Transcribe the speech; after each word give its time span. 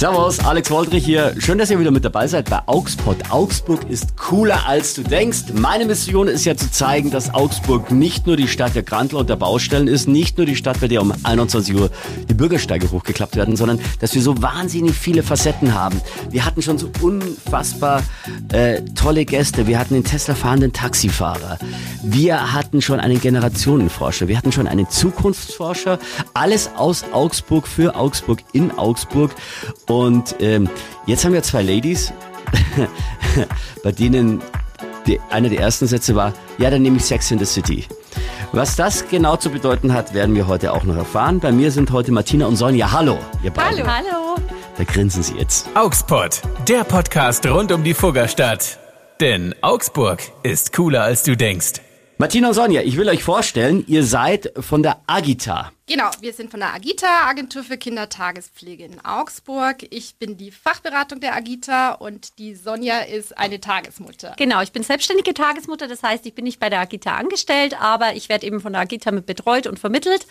Servus, 0.00 0.38
Alex 0.38 0.70
Woldrich 0.70 1.04
hier. 1.04 1.34
Schön, 1.40 1.58
dass 1.58 1.70
ihr 1.70 1.78
wieder 1.78 1.90
mit 1.90 2.06
dabei 2.06 2.26
seid 2.26 2.48
bei 2.48 2.62
Augsburg. 2.64 3.18
Augsburg 3.28 3.80
ist 3.90 4.16
cooler 4.16 4.66
als 4.66 4.94
du 4.94 5.02
denkst. 5.02 5.52
Meine 5.52 5.84
Mission 5.84 6.26
ist 6.26 6.46
ja 6.46 6.56
zu 6.56 6.70
zeigen, 6.70 7.10
dass 7.10 7.34
Augsburg 7.34 7.90
nicht 7.90 8.26
nur 8.26 8.36
die 8.36 8.48
Stadt 8.48 8.74
der 8.74 8.82
Grandler 8.82 9.18
und 9.18 9.28
der 9.28 9.36
Baustellen 9.36 9.88
ist, 9.88 10.08
nicht 10.08 10.38
nur 10.38 10.46
die 10.46 10.56
Stadt, 10.56 10.80
bei 10.80 10.88
der 10.88 11.02
um 11.02 11.12
21 11.22 11.74
Uhr 11.74 11.90
die 12.30 12.32
Bürgersteige 12.32 12.90
hochgeklappt 12.90 13.36
werden, 13.36 13.56
sondern 13.56 13.78
dass 13.98 14.14
wir 14.14 14.22
so 14.22 14.40
wahnsinnig 14.40 14.96
viele 14.96 15.22
Facetten 15.22 15.74
haben. 15.74 16.00
Wir 16.30 16.46
hatten 16.46 16.62
schon 16.62 16.78
so 16.78 16.88
unfassbar 17.02 18.02
äh, 18.54 18.80
tolle 18.94 19.26
Gäste. 19.26 19.66
Wir 19.66 19.78
hatten 19.78 19.92
den 19.92 20.04
Tesla 20.04 20.34
fahrenden 20.34 20.72
Taxifahrer. 20.72 21.58
Wir 22.02 22.54
hatten 22.54 22.80
schon 22.80 23.00
einen 23.00 23.20
Generationenforscher. 23.20 24.28
Wir 24.28 24.38
hatten 24.38 24.50
schon 24.50 24.66
einen 24.66 24.88
Zukunftsforscher. 24.88 25.98
Alles 26.32 26.70
aus 26.74 27.04
Augsburg 27.12 27.68
für 27.68 27.96
Augsburg 27.96 28.38
in 28.54 28.70
Augsburg. 28.70 29.32
Und 29.90 30.36
ähm, 30.38 30.70
jetzt 31.06 31.24
haben 31.24 31.32
wir 31.32 31.42
zwei 31.42 31.62
Ladies, 31.62 32.12
bei 33.82 33.90
denen 33.90 34.40
die, 35.04 35.18
einer 35.30 35.48
der 35.48 35.58
ersten 35.58 35.88
Sätze 35.88 36.14
war, 36.14 36.32
ja, 36.58 36.70
dann 36.70 36.82
nehme 36.82 36.98
ich 36.98 37.04
Sex 37.04 37.28
in 37.32 37.40
the 37.40 37.44
City. 37.44 37.86
Was 38.52 38.76
das 38.76 39.08
genau 39.08 39.36
zu 39.36 39.50
bedeuten 39.50 39.92
hat, 39.92 40.14
werden 40.14 40.36
wir 40.36 40.46
heute 40.46 40.72
auch 40.72 40.84
noch 40.84 40.96
erfahren. 40.96 41.40
Bei 41.40 41.50
mir 41.50 41.72
sind 41.72 41.90
heute 41.90 42.12
Martina 42.12 42.46
und 42.46 42.54
Sonja. 42.54 42.92
Hallo, 42.92 43.18
ihr 43.42 43.50
beiden. 43.50 43.84
Hallo. 43.84 44.10
Hallo. 44.10 44.36
Da 44.78 44.84
grinsen 44.84 45.24
sie 45.24 45.34
jetzt. 45.34 45.68
Augsburg, 45.74 46.30
der 46.68 46.84
Podcast 46.84 47.44
rund 47.46 47.72
um 47.72 47.82
die 47.82 47.94
Fuggerstadt. 47.94 48.78
Denn 49.20 49.56
Augsburg 49.60 50.20
ist 50.44 50.72
cooler 50.72 51.02
als 51.02 51.24
du 51.24 51.36
denkst. 51.36 51.80
Martina 52.20 52.48
und 52.48 52.54
Sonja, 52.54 52.82
ich 52.82 52.98
will 52.98 53.08
euch 53.08 53.24
vorstellen, 53.24 53.82
ihr 53.86 54.04
seid 54.04 54.52
von 54.60 54.82
der 54.82 55.00
Agita. 55.06 55.72
Genau, 55.86 56.10
wir 56.20 56.34
sind 56.34 56.50
von 56.50 56.60
der 56.60 56.74
Agita, 56.74 57.06
Agentur 57.26 57.64
für 57.64 57.78
Kindertagespflege 57.78 58.84
in 58.84 59.02
Augsburg. 59.02 59.86
Ich 59.88 60.16
bin 60.16 60.36
die 60.36 60.50
Fachberatung 60.50 61.20
der 61.20 61.34
Agita 61.34 61.92
und 61.92 62.38
die 62.38 62.54
Sonja 62.54 62.98
ist 62.98 63.38
eine 63.38 63.58
Tagesmutter. 63.58 64.34
Genau, 64.36 64.60
ich 64.60 64.70
bin 64.70 64.82
selbstständige 64.82 65.32
Tagesmutter, 65.32 65.88
das 65.88 66.02
heißt, 66.02 66.26
ich 66.26 66.34
bin 66.34 66.44
nicht 66.44 66.60
bei 66.60 66.68
der 66.68 66.80
Agita 66.80 67.16
angestellt, 67.16 67.80
aber 67.80 68.14
ich 68.14 68.28
werde 68.28 68.44
eben 68.44 68.60
von 68.60 68.74
der 68.74 68.82
Agita 68.82 69.12
mit 69.12 69.24
betreut 69.24 69.66
und 69.66 69.78
vermittelt 69.78 70.26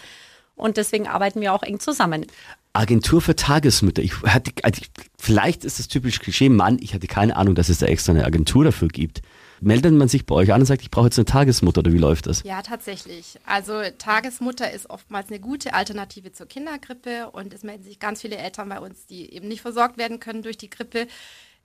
und 0.56 0.78
deswegen 0.78 1.08
arbeiten 1.08 1.42
wir 1.42 1.54
auch 1.56 1.64
eng 1.64 1.80
zusammen. 1.80 2.28
Agentur 2.72 3.20
für 3.20 3.36
Tagesmütter. 3.36 4.04
Ich 4.04 4.14
hatte, 4.22 4.52
also 4.62 4.84
vielleicht 5.18 5.66
ist 5.66 5.80
das 5.80 5.88
typisch 5.88 6.20
Klischee, 6.20 6.50
Mann, 6.50 6.78
ich 6.80 6.94
hatte 6.94 7.08
keine 7.08 7.36
Ahnung, 7.36 7.56
dass 7.56 7.68
es 7.68 7.80
da 7.80 7.88
extra 7.88 8.12
eine 8.12 8.26
Agentur 8.26 8.64
dafür 8.64 8.90
gibt. 8.90 9.24
Meldet 9.62 9.94
man 9.94 10.08
sich 10.08 10.26
bei 10.26 10.36
euch 10.36 10.54
an 10.54 10.62
und 10.62 10.66
sagt, 10.66 10.82
ich 10.82 10.92
brauche 10.92 11.06
jetzt 11.06 11.18
eine 11.18 11.26
Tagesmutter 11.26 11.80
oder 11.80 11.94
wie 11.94 11.98
läuft 11.98 12.28
das? 12.28 12.44
Ja, 12.44 12.62
tatsächlich. 12.62 13.40
Also 13.46 13.82
Tagesmutter 13.98 14.72
ist 14.72 14.90
oftmals 14.90 15.30
eine 15.30 15.40
gute 15.40 15.74
Alternative 15.74 16.32
zur 16.32 16.48
Kindergrippe 16.48 17.30
und 17.32 17.54
es 17.54 17.64
melden 17.64 17.84
sich 17.84 18.00
ganz 18.00 18.22
viele 18.22 18.38
Eltern 18.38 18.70
bei 18.70 18.80
uns, 18.80 19.06
die 19.06 19.34
eben 19.34 19.48
nicht 19.48 19.62
versorgt 19.62 19.98
werden 19.98 20.20
können 20.20 20.44
durch 20.44 20.58
die 20.58 20.70
Grippe. 20.70 21.08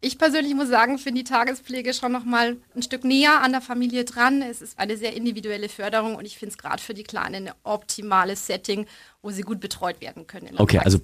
Ich 0.00 0.18
persönlich 0.18 0.54
muss 0.54 0.68
sagen, 0.68 0.98
finde 0.98 1.22
die 1.22 1.30
Tagespflege 1.30 1.94
schon 1.94 2.12
noch 2.12 2.24
mal 2.24 2.58
ein 2.74 2.82
Stück 2.82 3.04
näher 3.04 3.40
an 3.40 3.52
der 3.52 3.62
Familie 3.62 4.04
dran. 4.04 4.42
Es 4.42 4.60
ist 4.60 4.78
eine 4.78 4.98
sehr 4.98 5.16
individuelle 5.16 5.70
Förderung 5.70 6.16
und 6.16 6.26
ich 6.26 6.36
finde 6.36 6.52
es 6.52 6.58
gerade 6.58 6.82
für 6.82 6.92
die 6.92 7.04
Kleinen 7.04 7.48
ein 7.48 7.54
optimales 7.62 8.46
Setting, 8.46 8.86
wo 9.24 9.30
sie 9.30 9.42
gut 9.42 9.58
betreut 9.58 10.00
werden 10.02 10.26
können. 10.26 10.50
okay, 10.58 10.78
also 10.78 10.98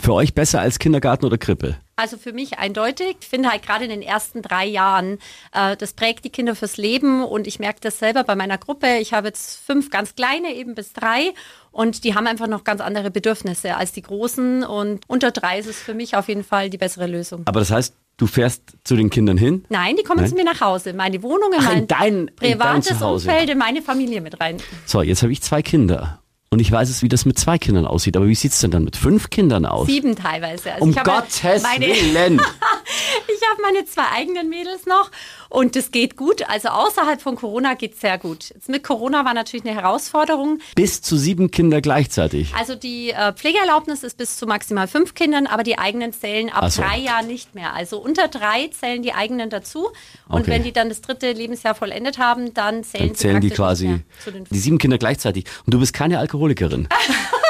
für 0.00 0.14
euch 0.14 0.32
besser 0.32 0.60
als 0.60 0.78
Kindergarten 0.78 1.26
oder 1.26 1.38
Krippe? 1.38 1.76
Also 1.96 2.16
für 2.16 2.32
mich 2.32 2.58
eindeutig. 2.58 3.16
Ich 3.20 3.26
finde 3.26 3.50
halt 3.50 3.62
gerade 3.62 3.84
in 3.84 3.90
den 3.90 4.02
ersten 4.02 4.42
drei 4.42 4.64
Jahren, 4.64 5.18
äh, 5.52 5.76
das 5.76 5.92
prägt 5.92 6.24
die 6.24 6.30
Kinder 6.30 6.54
fürs 6.54 6.76
Leben 6.76 7.24
und 7.24 7.48
ich 7.48 7.58
merke 7.58 7.80
das 7.80 7.98
selber 7.98 8.22
bei 8.22 8.36
meiner 8.36 8.58
Gruppe. 8.58 8.98
Ich 9.00 9.12
habe 9.12 9.26
jetzt 9.26 9.60
fünf 9.66 9.90
ganz 9.90 10.14
kleine, 10.14 10.54
eben 10.54 10.76
bis 10.76 10.92
drei 10.92 11.34
und 11.72 12.04
die 12.04 12.14
haben 12.14 12.28
einfach 12.28 12.46
noch 12.46 12.62
ganz 12.62 12.80
andere 12.80 13.10
Bedürfnisse 13.10 13.76
als 13.76 13.90
die 13.90 14.02
großen 14.02 14.62
und 14.62 15.00
unter 15.08 15.32
drei 15.32 15.58
ist 15.58 15.66
es 15.66 15.78
für 15.80 15.94
mich 15.94 16.16
auf 16.16 16.28
jeden 16.28 16.44
Fall 16.44 16.70
die 16.70 16.78
bessere 16.78 17.08
Lösung. 17.08 17.42
Aber 17.46 17.60
das 17.60 17.70
heißt, 17.70 17.94
Du 18.16 18.28
fährst 18.28 18.76
zu 18.84 18.94
den 18.94 19.10
Kindern 19.10 19.36
hin? 19.36 19.64
Nein, 19.70 19.96
die 19.96 20.04
kommen 20.04 20.20
Nein? 20.20 20.30
zu 20.30 20.36
mir 20.36 20.44
nach 20.44 20.60
Hause. 20.60 20.92
Meine 20.92 21.20
Wohnung, 21.24 21.52
in 21.52 21.58
Ach, 21.58 21.64
mein 21.64 21.78
in 21.78 21.86
dein, 21.88 22.30
privates 22.36 22.92
in 22.92 22.98
dein 23.00 23.08
Umfeld, 23.08 23.50
in 23.50 23.58
meine 23.58 23.82
Familie 23.82 24.20
mit 24.20 24.40
rein. 24.40 24.58
So, 24.86 25.02
jetzt 25.02 25.24
habe 25.24 25.32
ich 25.32 25.42
zwei 25.42 25.62
Kinder. 25.62 26.20
Und 26.54 26.60
ich 26.60 26.70
weiß 26.70 26.88
es, 26.88 27.02
wie 27.02 27.08
das 27.08 27.24
mit 27.24 27.36
zwei 27.36 27.58
Kindern 27.58 27.84
aussieht. 27.84 28.16
Aber 28.16 28.28
wie 28.28 28.34
sieht 28.36 28.52
es 28.52 28.60
denn 28.60 28.70
dann 28.70 28.84
mit 28.84 28.94
fünf 28.94 29.28
Kindern 29.28 29.66
aus? 29.66 29.88
Sieben 29.88 30.14
teilweise. 30.14 30.72
Also 30.72 30.84
um 30.84 30.94
Gottes 30.94 31.64
meine, 31.64 31.86
Willen. 31.88 32.34
ich 32.36 33.50
habe 33.50 33.60
meine 33.60 33.84
zwei 33.86 34.04
eigenen 34.14 34.48
Mädels 34.50 34.86
noch 34.86 35.10
und 35.48 35.76
es 35.76 35.90
geht 35.90 36.16
gut. 36.16 36.48
Also 36.48 36.68
außerhalb 36.68 37.20
von 37.20 37.36
Corona 37.36 37.74
geht 37.74 37.94
es 37.94 38.00
sehr 38.00 38.18
gut. 38.18 38.50
Jetzt 38.50 38.68
mit 38.68 38.84
Corona 38.84 39.24
war 39.24 39.34
natürlich 39.34 39.66
eine 39.66 39.74
Herausforderung. 39.74 40.60
Bis 40.74 41.02
zu 41.02 41.16
sieben 41.16 41.50
Kinder 41.50 41.80
gleichzeitig? 41.80 42.54
Also 42.54 42.74
die 42.74 43.10
äh, 43.10 43.32
Pflegeerlaubnis 43.32 44.02
ist 44.02 44.16
bis 44.16 44.36
zu 44.36 44.46
maximal 44.46 44.86
fünf 44.86 45.14
Kindern, 45.14 45.46
aber 45.46 45.62
die 45.62 45.78
eigenen 45.78 46.12
zählen 46.12 46.50
ab 46.50 46.70
so. 46.70 46.82
drei 46.82 46.98
Jahren 46.98 47.26
nicht 47.26 47.54
mehr. 47.54 47.74
Also 47.74 47.98
unter 47.98 48.28
drei 48.28 48.68
zählen 48.68 49.02
die 49.02 49.12
eigenen 49.12 49.50
dazu. 49.50 49.88
Und 50.28 50.42
okay. 50.42 50.50
wenn 50.50 50.62
die 50.62 50.72
dann 50.72 50.88
das 50.88 51.00
dritte 51.00 51.32
Lebensjahr 51.32 51.74
vollendet 51.74 52.18
haben, 52.18 52.54
dann 52.54 52.84
zählen, 52.84 53.08
dann 53.08 53.16
zählen 53.16 53.40
die 53.40 53.50
quasi 53.50 54.02
die 54.50 54.58
sieben 54.58 54.78
Kinder 54.78 54.98
gleichzeitig. 54.98 55.46
Und 55.66 55.74
du 55.74 55.80
bist 55.80 55.92
keine 55.92 56.18
Alkohol 56.18 56.44
Alkoholikerin? 56.44 56.88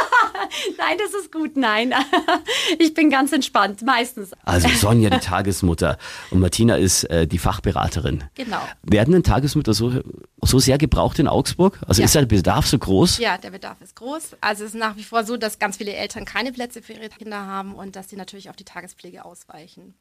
Nein, 0.78 0.96
das 0.98 1.14
ist 1.20 1.32
gut. 1.32 1.56
Nein, 1.56 1.94
ich 2.78 2.94
bin 2.94 3.10
ganz 3.10 3.32
entspannt, 3.32 3.82
meistens. 3.82 4.32
Also 4.44 4.68
Sonja, 4.76 5.10
die 5.10 5.18
Tagesmutter 5.18 5.98
und 6.30 6.40
Martina 6.40 6.76
ist 6.76 7.04
äh, 7.04 7.26
die 7.26 7.38
Fachberaterin. 7.38 8.24
Genau. 8.34 8.60
Werden 8.82 9.12
denn 9.12 9.22
Tagesmütter 9.22 9.74
so, 9.74 10.00
so 10.42 10.58
sehr 10.58 10.78
gebraucht 10.78 11.18
in 11.18 11.28
Augsburg? 11.28 11.80
Also 11.86 12.02
ja. 12.02 12.06
ist 12.06 12.14
der 12.14 12.26
Bedarf 12.26 12.66
so 12.66 12.78
groß? 12.78 13.18
Ja, 13.18 13.38
der 13.38 13.50
Bedarf 13.50 13.80
ist 13.80 13.96
groß. 13.96 14.36
Also 14.40 14.64
es 14.64 14.74
ist 14.74 14.78
nach 14.78 14.96
wie 14.96 15.04
vor 15.04 15.24
so, 15.24 15.36
dass 15.36 15.58
ganz 15.58 15.76
viele 15.76 15.92
Eltern 15.92 16.24
keine 16.24 16.52
Plätze 16.52 16.82
für 16.82 16.94
ihre 16.94 17.08
Kinder 17.08 17.46
haben 17.46 17.74
und 17.74 17.96
dass 17.96 18.08
sie 18.08 18.16
natürlich 18.16 18.50
auf 18.50 18.56
die 18.56 18.64
Tagespflege 18.64 19.24
ausweichen. 19.24 19.94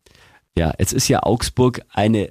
Ja, 0.56 0.72
jetzt 0.78 0.94
ist 0.94 1.08
ja 1.08 1.24
Augsburg 1.24 1.82
eine, 1.92 2.30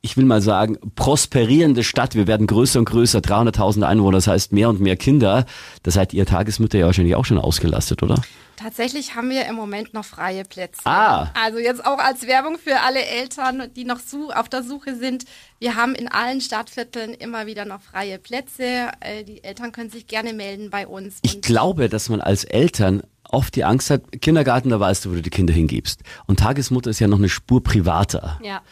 ich 0.00 0.16
will 0.16 0.24
mal 0.24 0.40
sagen, 0.40 0.78
prosperierende 0.94 1.84
Stadt. 1.84 2.14
Wir 2.14 2.26
werden 2.26 2.46
größer 2.46 2.78
und 2.78 2.86
größer, 2.86 3.18
300.000 3.18 3.82
Einwohner, 3.82 4.16
das 4.16 4.26
heißt 4.26 4.52
mehr 4.52 4.70
und 4.70 4.80
mehr 4.80 4.96
Kinder. 4.96 5.44
Da 5.82 5.90
seid 5.90 6.14
ihr 6.14 6.24
Tagesmütter 6.24 6.78
ja 6.78 6.86
wahrscheinlich 6.86 7.14
auch 7.14 7.26
schon 7.26 7.38
ausgelastet, 7.38 8.02
oder? 8.02 8.22
Tatsächlich 8.56 9.16
haben 9.16 9.28
wir 9.28 9.46
im 9.46 9.54
Moment 9.54 9.92
noch 9.92 10.04
freie 10.04 10.44
Plätze. 10.44 10.80
Ah. 10.84 11.30
Also 11.34 11.58
jetzt 11.58 11.84
auch 11.84 11.98
als 11.98 12.26
Werbung 12.26 12.58
für 12.58 12.80
alle 12.80 13.04
Eltern, 13.04 13.70
die 13.74 13.84
noch 13.84 14.00
auf 14.34 14.48
der 14.48 14.62
Suche 14.62 14.96
sind. 14.96 15.24
Wir 15.58 15.74
haben 15.74 15.94
in 15.94 16.08
allen 16.08 16.40
Stadtvierteln 16.40 17.12
immer 17.12 17.46
wieder 17.46 17.64
noch 17.64 17.82
freie 17.82 18.18
Plätze. 18.18 18.88
Äh, 19.00 19.24
die 19.24 19.44
Eltern 19.44 19.72
können 19.72 19.90
sich 19.90 20.06
gerne 20.06 20.32
melden 20.32 20.70
bei 20.70 20.86
uns. 20.86 21.18
Ich 21.22 21.40
glaube, 21.42 21.88
dass 21.88 22.08
man 22.08 22.20
als 22.20 22.44
Eltern 22.44 23.02
oft 23.32 23.56
die 23.56 23.64
Angst 23.64 23.90
hat, 23.90 24.20
Kindergarten, 24.20 24.70
da 24.70 24.78
weißt 24.78 25.04
du, 25.04 25.10
wo 25.10 25.14
du 25.14 25.22
die 25.22 25.30
Kinder 25.30 25.52
hingibst. 25.52 26.00
Und 26.26 26.38
Tagesmutter 26.40 26.90
ist 26.90 27.00
ja 27.00 27.08
noch 27.08 27.18
eine 27.18 27.28
Spur 27.28 27.62
privater. 27.62 28.38
Ja. 28.42 28.62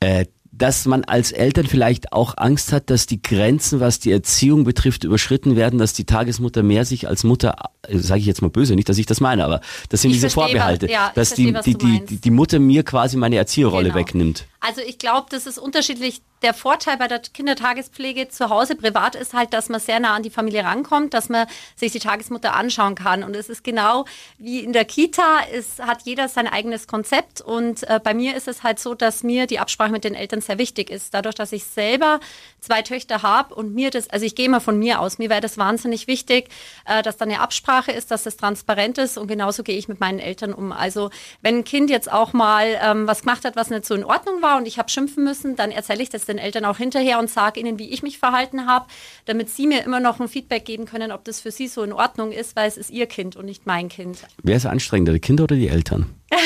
Äh, 0.00 0.26
dass 0.58 0.86
man 0.86 1.04
als 1.04 1.30
Eltern 1.30 1.66
vielleicht 1.66 2.12
auch 2.12 2.34
Angst 2.36 2.72
hat, 2.72 2.90
dass 2.90 3.06
die 3.06 3.22
Grenzen, 3.22 3.80
was 3.80 4.00
die 4.00 4.10
Erziehung 4.10 4.64
betrifft, 4.64 5.04
überschritten 5.04 5.54
werden, 5.56 5.78
dass 5.78 5.92
die 5.92 6.04
Tagesmutter 6.04 6.62
mehr 6.62 6.84
sich 6.84 7.06
als 7.06 7.22
Mutter, 7.22 7.54
äh, 7.86 7.98
sage 7.98 8.20
ich 8.20 8.26
jetzt 8.26 8.42
mal 8.42 8.50
böse, 8.50 8.74
nicht, 8.74 8.88
dass 8.88 8.98
ich 8.98 9.06
das 9.06 9.20
meine, 9.20 9.44
aber 9.44 9.60
das 9.88 10.02
sind 10.02 10.10
ich 10.10 10.16
diese 10.16 10.30
verstehe, 10.30 10.54
Vorbehalte, 10.54 10.90
ja, 10.90 11.12
dass 11.14 11.28
verstehe, 11.28 11.60
die, 11.64 11.74
die, 11.74 12.04
die, 12.04 12.16
die 12.20 12.30
Mutter 12.30 12.58
mir 12.58 12.82
quasi 12.82 13.16
meine 13.16 13.36
Erzieherrolle 13.36 13.90
genau. 13.90 14.00
wegnimmt. 14.00 14.46
Also 14.60 14.80
ich 14.80 14.98
glaube, 14.98 15.28
das 15.30 15.46
ist 15.46 15.58
unterschiedlich. 15.58 16.22
Der 16.42 16.54
Vorteil 16.54 16.96
bei 16.96 17.08
der 17.08 17.18
Kindertagespflege 17.18 18.28
zu 18.28 18.48
Hause 18.48 18.76
privat 18.76 19.16
ist 19.16 19.34
halt, 19.34 19.52
dass 19.52 19.68
man 19.68 19.80
sehr 19.80 19.98
nah 19.98 20.14
an 20.14 20.22
die 20.22 20.30
Familie 20.30 20.62
rankommt, 20.62 21.12
dass 21.12 21.28
man 21.28 21.48
sich 21.74 21.90
die 21.90 21.98
Tagesmutter 21.98 22.54
anschauen 22.54 22.94
kann. 22.94 23.24
Und 23.24 23.34
es 23.34 23.48
ist 23.48 23.64
genau 23.64 24.04
wie 24.38 24.60
in 24.60 24.72
der 24.72 24.84
Kita, 24.84 25.40
es 25.52 25.80
hat 25.80 26.02
jeder 26.02 26.28
sein 26.28 26.46
eigenes 26.46 26.86
Konzept. 26.86 27.40
Und 27.40 27.82
äh, 27.88 27.98
bei 28.02 28.14
mir 28.14 28.36
ist 28.36 28.46
es 28.46 28.62
halt 28.62 28.78
so, 28.78 28.94
dass 28.94 29.24
mir 29.24 29.48
die 29.48 29.58
Absprache 29.58 29.90
mit 29.90 30.04
den 30.04 30.14
Eltern 30.14 30.40
sehr 30.40 30.58
wichtig 30.58 30.90
ist. 30.90 31.12
Dadurch, 31.12 31.34
dass 31.34 31.50
ich 31.50 31.64
selber 31.64 32.20
zwei 32.60 32.82
Töchter 32.82 33.22
habe 33.22 33.56
und 33.56 33.74
mir 33.74 33.90
das, 33.90 34.08
also 34.08 34.24
ich 34.24 34.36
gehe 34.36 34.46
immer 34.46 34.60
von 34.60 34.78
mir 34.78 35.00
aus, 35.00 35.18
mir 35.18 35.30
wäre 35.30 35.40
das 35.40 35.58
wahnsinnig 35.58 36.06
wichtig, 36.06 36.50
äh, 36.84 37.02
dass 37.02 37.16
da 37.16 37.24
eine 37.24 37.40
Absprache 37.40 37.90
ist, 37.90 38.12
dass 38.12 38.22
das 38.22 38.36
transparent 38.36 38.98
ist. 38.98 39.18
Und 39.18 39.26
genauso 39.26 39.64
gehe 39.64 39.76
ich 39.76 39.88
mit 39.88 39.98
meinen 39.98 40.20
Eltern 40.20 40.54
um. 40.54 40.70
Also 40.70 41.10
wenn 41.42 41.58
ein 41.58 41.64
Kind 41.64 41.90
jetzt 41.90 42.12
auch 42.12 42.32
mal 42.32 42.78
ähm, 42.80 43.08
was 43.08 43.22
gemacht 43.22 43.44
hat, 43.44 43.56
was 43.56 43.70
nicht 43.70 43.84
so 43.84 43.96
in 43.96 44.04
Ordnung 44.04 44.40
war, 44.40 44.47
war 44.48 44.56
und 44.56 44.66
ich 44.66 44.78
habe 44.78 44.88
schimpfen 44.88 45.24
müssen, 45.24 45.56
dann 45.56 45.70
erzähle 45.70 46.02
ich 46.02 46.08
das 46.08 46.24
den 46.24 46.38
Eltern 46.38 46.64
auch 46.64 46.78
hinterher 46.78 47.18
und 47.18 47.28
sage 47.28 47.60
ihnen, 47.60 47.78
wie 47.78 47.90
ich 47.90 48.02
mich 48.02 48.18
verhalten 48.18 48.66
habe, 48.66 48.86
damit 49.26 49.50
sie 49.50 49.66
mir 49.66 49.84
immer 49.84 50.00
noch 50.00 50.20
ein 50.20 50.28
Feedback 50.28 50.64
geben 50.64 50.86
können, 50.86 51.12
ob 51.12 51.24
das 51.24 51.40
für 51.40 51.50
sie 51.50 51.68
so 51.68 51.82
in 51.82 51.92
Ordnung 51.92 52.32
ist, 52.32 52.56
weil 52.56 52.66
es 52.66 52.76
ist 52.76 52.90
ihr 52.90 53.06
Kind 53.06 53.36
und 53.36 53.44
nicht 53.44 53.66
mein 53.66 53.88
Kind. 53.88 54.18
Wer 54.42 54.56
ist 54.56 54.66
anstrengender, 54.66 55.12
die 55.12 55.20
Kinder 55.20 55.44
oder 55.44 55.56
die 55.56 55.68
Eltern? 55.68 56.06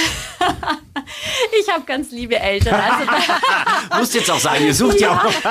ich 1.60 1.72
habe 1.72 1.84
ganz 1.84 2.10
liebe 2.10 2.38
Eltern. 2.38 2.75
Also 2.75 3.10
Musst 3.99 4.14
jetzt 4.14 4.31
auch 4.31 4.38
sagen, 4.38 4.64
ihr 4.64 4.75
sucht 4.75 5.00
ja, 5.00 5.12
ja 5.12 5.19
auch. 5.19 5.25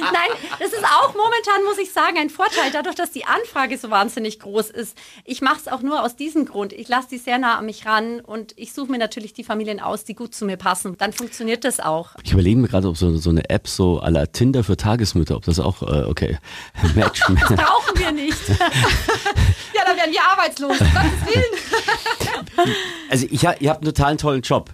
Nein, 0.00 0.30
das 0.58 0.72
ist 0.72 0.84
auch 0.84 1.14
momentan, 1.14 1.64
muss 1.64 1.78
ich 1.78 1.92
sagen, 1.92 2.18
ein 2.18 2.30
Vorteil, 2.30 2.70
dadurch, 2.72 2.94
dass 2.94 3.10
die 3.10 3.24
Anfrage 3.24 3.78
so 3.78 3.90
wahnsinnig 3.90 4.40
groß 4.40 4.70
ist. 4.70 4.96
Ich 5.24 5.40
mache 5.40 5.56
es 5.56 5.68
auch 5.68 5.82
nur 5.82 6.02
aus 6.02 6.16
diesem 6.16 6.46
Grund. 6.46 6.72
Ich 6.72 6.88
lasse 6.88 7.08
die 7.10 7.18
sehr 7.18 7.38
nah 7.38 7.58
an 7.58 7.66
mich 7.66 7.86
ran 7.86 8.20
und 8.20 8.52
ich 8.56 8.72
suche 8.72 8.90
mir 8.90 8.98
natürlich 8.98 9.32
die 9.32 9.44
Familien 9.44 9.80
aus, 9.80 10.04
die 10.04 10.14
gut 10.14 10.34
zu 10.34 10.44
mir 10.44 10.56
passen. 10.56 10.96
Dann 10.98 11.12
funktioniert 11.12 11.64
das 11.64 11.80
auch. 11.80 12.10
Ich 12.22 12.32
überlege 12.32 12.58
mir 12.58 12.68
gerade, 12.68 12.88
ob 12.88 12.96
so, 12.96 13.16
so 13.16 13.30
eine 13.30 13.48
App 13.50 13.68
so 13.68 14.00
à 14.00 14.10
la 14.10 14.26
Tinder 14.26 14.64
für 14.64 14.76
Tagesmütter, 14.76 15.36
ob 15.36 15.44
das 15.44 15.60
auch, 15.60 15.82
äh, 15.82 16.04
okay, 16.04 16.38
Match. 16.94 17.20
das 17.20 17.56
brauchen 17.56 17.98
wir 17.98 18.12
nicht. 18.12 18.48
ja, 18.48 19.82
dann 19.86 19.96
werden 19.96 20.12
wir 20.12 20.22
arbeitslos. 20.22 20.78
Gottes 20.78 21.34
Willen. 21.34 22.74
also 23.10 23.26
ich, 23.30 23.42
ihr 23.42 23.70
habt 23.70 23.82
einen 23.82 23.94
totalen 23.94 24.18
tollen 24.18 24.42
Job. 24.42 24.70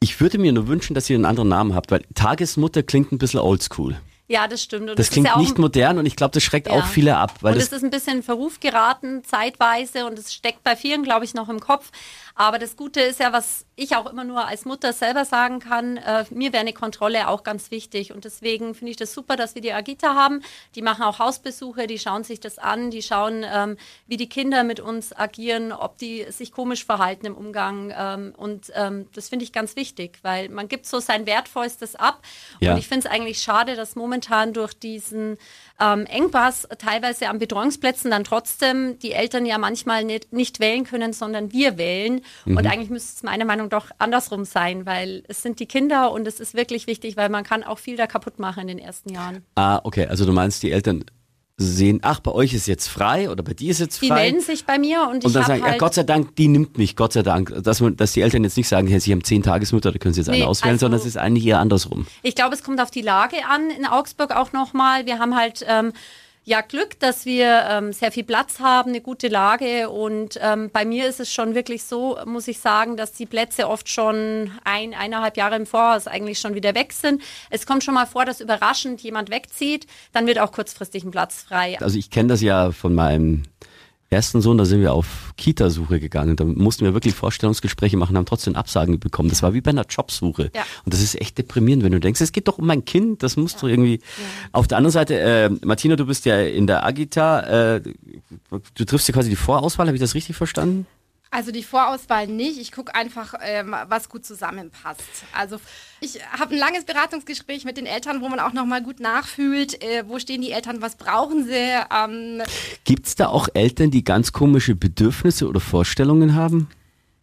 Ich 0.00 0.20
würde 0.20 0.38
mir 0.38 0.52
nur 0.52 0.68
wünschen, 0.68 0.94
dass 0.94 1.10
ihr 1.10 1.16
einen 1.16 1.24
anderen 1.24 1.48
Namen 1.48 1.74
habt, 1.74 1.90
weil 1.90 2.04
Tagesmutter 2.14 2.82
klingt 2.82 3.10
ein 3.12 3.18
bisschen 3.18 3.40
oldschool. 3.40 4.00
Ja, 4.30 4.46
das 4.46 4.62
stimmt. 4.62 4.90
Und 4.90 4.98
Das 4.98 5.06
ist 5.06 5.12
klingt 5.12 5.26
ja 5.26 5.34
auch 5.36 5.40
nicht 5.40 5.58
modern 5.58 5.98
und 5.98 6.04
ich 6.04 6.14
glaube, 6.14 6.32
das 6.34 6.42
schreckt 6.42 6.68
Ja. 6.68 6.74
auch 6.74 6.86
viele 6.86 7.16
ab. 7.16 7.36
Weil 7.40 7.54
und 7.54 7.58
das, 7.58 7.68
es 7.68 7.78
ist 7.78 7.82
ein 7.82 7.90
bisschen 7.90 8.18
in 8.18 8.22
Verruf 8.22 8.60
geraten, 8.60 9.24
zeitweise, 9.24 10.06
und 10.06 10.18
es 10.18 10.34
steckt 10.34 10.62
bei 10.62 10.76
vielen, 10.76 11.02
glaube 11.02 11.24
ich, 11.24 11.32
noch 11.32 11.48
im 11.48 11.60
Kopf. 11.60 11.90
Aber 12.40 12.60
das 12.60 12.76
Gute 12.76 13.00
ist 13.00 13.18
ja, 13.18 13.32
was 13.32 13.66
ich 13.74 13.96
auch 13.96 14.06
immer 14.06 14.22
nur 14.22 14.46
als 14.46 14.64
Mutter 14.64 14.92
selber 14.92 15.24
sagen 15.24 15.58
kann, 15.58 15.96
äh, 15.96 16.24
mir 16.30 16.52
wäre 16.52 16.60
eine 16.60 16.72
Kontrolle 16.72 17.26
auch 17.26 17.42
ganz 17.42 17.72
wichtig. 17.72 18.12
Und 18.12 18.24
deswegen 18.24 18.76
finde 18.76 18.92
ich 18.92 18.96
das 18.96 19.12
super, 19.12 19.34
dass 19.34 19.56
wir 19.56 19.62
die 19.62 19.72
Agita 19.72 20.14
haben. 20.14 20.42
Die 20.76 20.82
machen 20.82 21.02
auch 21.02 21.18
Hausbesuche, 21.18 21.88
die 21.88 21.98
schauen 21.98 22.22
sich 22.22 22.38
das 22.38 22.58
an, 22.58 22.92
die 22.92 23.02
schauen, 23.02 23.44
ähm, 23.44 23.76
wie 24.06 24.16
die 24.16 24.28
Kinder 24.28 24.62
mit 24.62 24.78
uns 24.78 25.12
agieren, 25.12 25.72
ob 25.72 25.98
die 25.98 26.26
sich 26.30 26.52
komisch 26.52 26.84
verhalten 26.84 27.26
im 27.26 27.36
Umgang. 27.36 27.92
Ähm, 27.96 28.34
und 28.36 28.70
ähm, 28.76 29.08
das 29.14 29.28
finde 29.28 29.44
ich 29.44 29.52
ganz 29.52 29.74
wichtig, 29.74 30.20
weil 30.22 30.48
man 30.48 30.68
gibt 30.68 30.86
so 30.86 31.00
sein 31.00 31.26
Wertvollstes 31.26 31.96
ab. 31.96 32.22
Ja. 32.60 32.72
Und 32.72 32.78
ich 32.78 32.86
finde 32.86 33.08
es 33.08 33.12
eigentlich 33.12 33.40
schade, 33.40 33.74
dass 33.74 33.96
momentan 33.96 34.52
durch 34.52 34.74
diesen 34.74 35.38
ähm, 35.80 36.06
Engpass 36.06 36.68
teilweise 36.78 37.30
an 37.30 37.40
Betreuungsplätzen 37.40 38.12
dann 38.12 38.22
trotzdem 38.22 38.96
die 39.00 39.10
Eltern 39.10 39.44
ja 39.44 39.58
manchmal 39.58 40.04
nicht, 40.04 40.32
nicht 40.32 40.60
wählen 40.60 40.84
können, 40.84 41.12
sondern 41.12 41.52
wir 41.52 41.78
wählen. 41.78 42.22
Und 42.46 42.66
eigentlich 42.66 42.90
müsste 42.90 43.12
es 43.16 43.22
meiner 43.22 43.44
Meinung 43.44 43.68
nach 43.68 43.80
doch 43.82 43.90
andersrum 43.98 44.44
sein, 44.44 44.86
weil 44.86 45.22
es 45.28 45.42
sind 45.42 45.60
die 45.60 45.66
Kinder 45.66 46.10
und 46.12 46.26
es 46.26 46.40
ist 46.40 46.54
wirklich 46.54 46.86
wichtig, 46.86 47.16
weil 47.16 47.28
man 47.28 47.44
kann 47.44 47.62
auch 47.64 47.78
viel 47.78 47.96
da 47.96 48.06
kaputt 48.06 48.38
machen 48.38 48.60
in 48.62 48.68
den 48.68 48.78
ersten 48.78 49.10
Jahren. 49.12 49.42
ah, 49.56 49.80
okay, 49.84 50.06
also 50.06 50.24
du 50.26 50.32
meinst, 50.32 50.62
die 50.62 50.72
Eltern 50.72 51.04
sehen, 51.60 51.98
ach, 52.02 52.20
bei 52.20 52.30
euch 52.30 52.54
ist 52.54 52.68
jetzt 52.68 52.86
frei 52.86 53.28
oder 53.30 53.42
bei 53.42 53.52
dir 53.52 53.72
ist 53.72 53.80
jetzt 53.80 54.00
Die 54.00 54.06
frei. 54.06 54.14
melden 54.30 54.40
sich 54.40 54.64
bei 54.64 54.78
mir 54.78 55.02
und 55.02 55.24
und 55.24 55.26
ich 55.26 55.32
dann 55.32 55.42
habe 55.42 55.52
sagen, 55.54 55.62
halt 55.64 55.72
ja, 55.72 55.78
Gott 55.78 55.94
sei 55.94 56.04
Dank, 56.04 56.36
die 56.36 56.46
nimmt 56.46 56.78
mich, 56.78 56.94
Gott 56.94 57.12
sei 57.12 57.22
Dank. 57.22 57.52
Dass, 57.64 57.80
man, 57.80 57.96
dass 57.96 58.12
die 58.12 58.20
Eltern 58.20 58.44
jetzt 58.44 58.56
nicht 58.56 58.68
sagen, 58.68 58.86
hey, 58.86 59.00
sie 59.00 59.10
haben 59.10 59.24
zehn 59.24 59.42
Tagesmutter, 59.42 59.90
da 59.90 59.98
können 59.98 60.14
sie 60.14 60.20
jetzt 60.20 60.28
eine 60.28 60.38
Nee, 60.38 60.44
auswählen, 60.44 60.74
also- 60.74 60.84
sondern 60.86 61.00
es 61.00 61.06
ist 61.06 61.16
eigentlich 61.18 61.44
eher 61.44 61.58
andersrum. 61.58 62.06
Ich 62.22 62.36
glaube, 62.36 62.54
es 62.54 62.62
kommt 62.62 62.80
auf 62.80 62.92
die 62.92 63.02
Lage 63.02 63.38
an 63.50 63.70
in 63.70 63.86
Augsburg 63.86 64.36
auch 64.36 64.52
nochmal. 64.52 65.06
Wir 65.06 65.18
haben 65.18 65.34
halt 65.36 65.64
ähm, 65.68 65.92
ja 66.48 66.62
Glück, 66.62 66.98
dass 66.98 67.26
wir 67.26 67.64
ähm, 67.68 67.92
sehr 67.92 68.10
viel 68.10 68.24
Platz 68.24 68.58
haben, 68.58 68.90
eine 68.90 69.00
gute 69.00 69.28
Lage. 69.28 69.90
Und 69.90 70.38
ähm, 70.42 70.70
bei 70.72 70.84
mir 70.84 71.06
ist 71.06 71.20
es 71.20 71.32
schon 71.32 71.54
wirklich 71.54 71.84
so, 71.84 72.18
muss 72.24 72.48
ich 72.48 72.58
sagen, 72.58 72.96
dass 72.96 73.12
die 73.12 73.26
Plätze 73.26 73.68
oft 73.68 73.88
schon 73.88 74.50
ein, 74.64 74.94
eineinhalb 74.94 75.36
Jahre 75.36 75.56
im 75.56 75.66
Voraus 75.66 76.06
eigentlich 76.06 76.38
schon 76.38 76.54
wieder 76.54 76.74
weg 76.74 76.92
sind. 76.92 77.22
Es 77.50 77.66
kommt 77.66 77.84
schon 77.84 77.94
mal 77.94 78.06
vor, 78.06 78.24
dass 78.24 78.40
überraschend 78.40 79.00
jemand 79.02 79.30
wegzieht, 79.30 79.86
dann 80.12 80.26
wird 80.26 80.38
auch 80.38 80.50
kurzfristig 80.50 81.04
ein 81.04 81.10
Platz 81.10 81.42
frei. 81.42 81.78
Also 81.80 81.98
ich 81.98 82.10
kenne 82.10 82.28
das 82.28 82.40
ja 82.40 82.72
von 82.72 82.94
meinem 82.94 83.42
ersten 84.10 84.40
Sohn, 84.40 84.56
da 84.56 84.64
sind 84.64 84.80
wir 84.80 84.92
auf 84.92 85.34
Kita-Suche 85.36 86.00
gegangen. 86.00 86.36
Da 86.36 86.44
mussten 86.44 86.84
wir 86.84 86.94
wirklich 86.94 87.14
Vorstellungsgespräche 87.14 87.96
machen, 87.96 88.16
haben 88.16 88.24
trotzdem 88.24 88.54
Absagen 88.54 88.98
bekommen. 88.98 89.28
Das 89.28 89.42
war 89.42 89.52
wie 89.52 89.60
bei 89.60 89.70
einer 89.70 89.84
Jobsuche. 89.86 90.50
Ja. 90.54 90.62
Und 90.84 90.94
das 90.94 91.02
ist 91.02 91.20
echt 91.20 91.36
deprimierend, 91.36 91.84
wenn 91.84 91.92
du 91.92 92.00
denkst, 92.00 92.20
es 92.20 92.32
geht 92.32 92.48
doch 92.48 92.58
um 92.58 92.66
mein 92.66 92.84
Kind, 92.84 93.22
das 93.22 93.36
musst 93.36 93.60
du 93.60 93.66
irgendwie. 93.66 94.00
Auf 94.52 94.66
der 94.66 94.78
anderen 94.78 94.92
Seite, 94.92 95.18
äh, 95.18 95.50
Martina, 95.62 95.96
du 95.96 96.06
bist 96.06 96.24
ja 96.24 96.40
in 96.40 96.66
der 96.66 96.86
Agita, 96.86 97.74
äh, 97.74 97.80
du 98.50 98.84
triffst 98.84 99.08
ja 99.08 99.14
quasi 99.14 99.28
die 99.28 99.36
Vorauswahl, 99.36 99.86
habe 99.86 99.96
ich 99.96 100.00
das 100.00 100.14
richtig 100.14 100.36
verstanden? 100.36 100.86
Also 101.30 101.52
die 101.52 101.62
Vorauswahl 101.62 102.26
nicht. 102.26 102.58
Ich 102.58 102.72
gucke 102.72 102.94
einfach, 102.94 103.34
ähm, 103.42 103.74
was 103.88 104.08
gut 104.08 104.24
zusammenpasst. 104.24 105.02
Also 105.32 105.58
ich 106.00 106.20
habe 106.32 106.54
ein 106.54 106.58
langes 106.58 106.84
Beratungsgespräch 106.84 107.64
mit 107.64 107.76
den 107.76 107.86
Eltern, 107.86 108.20
wo 108.22 108.28
man 108.28 108.40
auch 108.40 108.52
nochmal 108.52 108.82
gut 108.82 109.00
nachfühlt, 109.00 109.82
äh, 109.82 110.04
wo 110.06 110.18
stehen 110.18 110.40
die 110.40 110.52
Eltern, 110.52 110.80
was 110.80 110.96
brauchen 110.96 111.44
sie. 111.44 111.52
Ähm, 111.52 112.42
Gibt's 112.84 113.14
da 113.14 113.28
auch 113.28 113.48
Eltern, 113.54 113.90
die 113.90 114.04
ganz 114.04 114.32
komische 114.32 114.74
Bedürfnisse 114.74 115.48
oder 115.48 115.60
Vorstellungen 115.60 116.34
haben? 116.34 116.68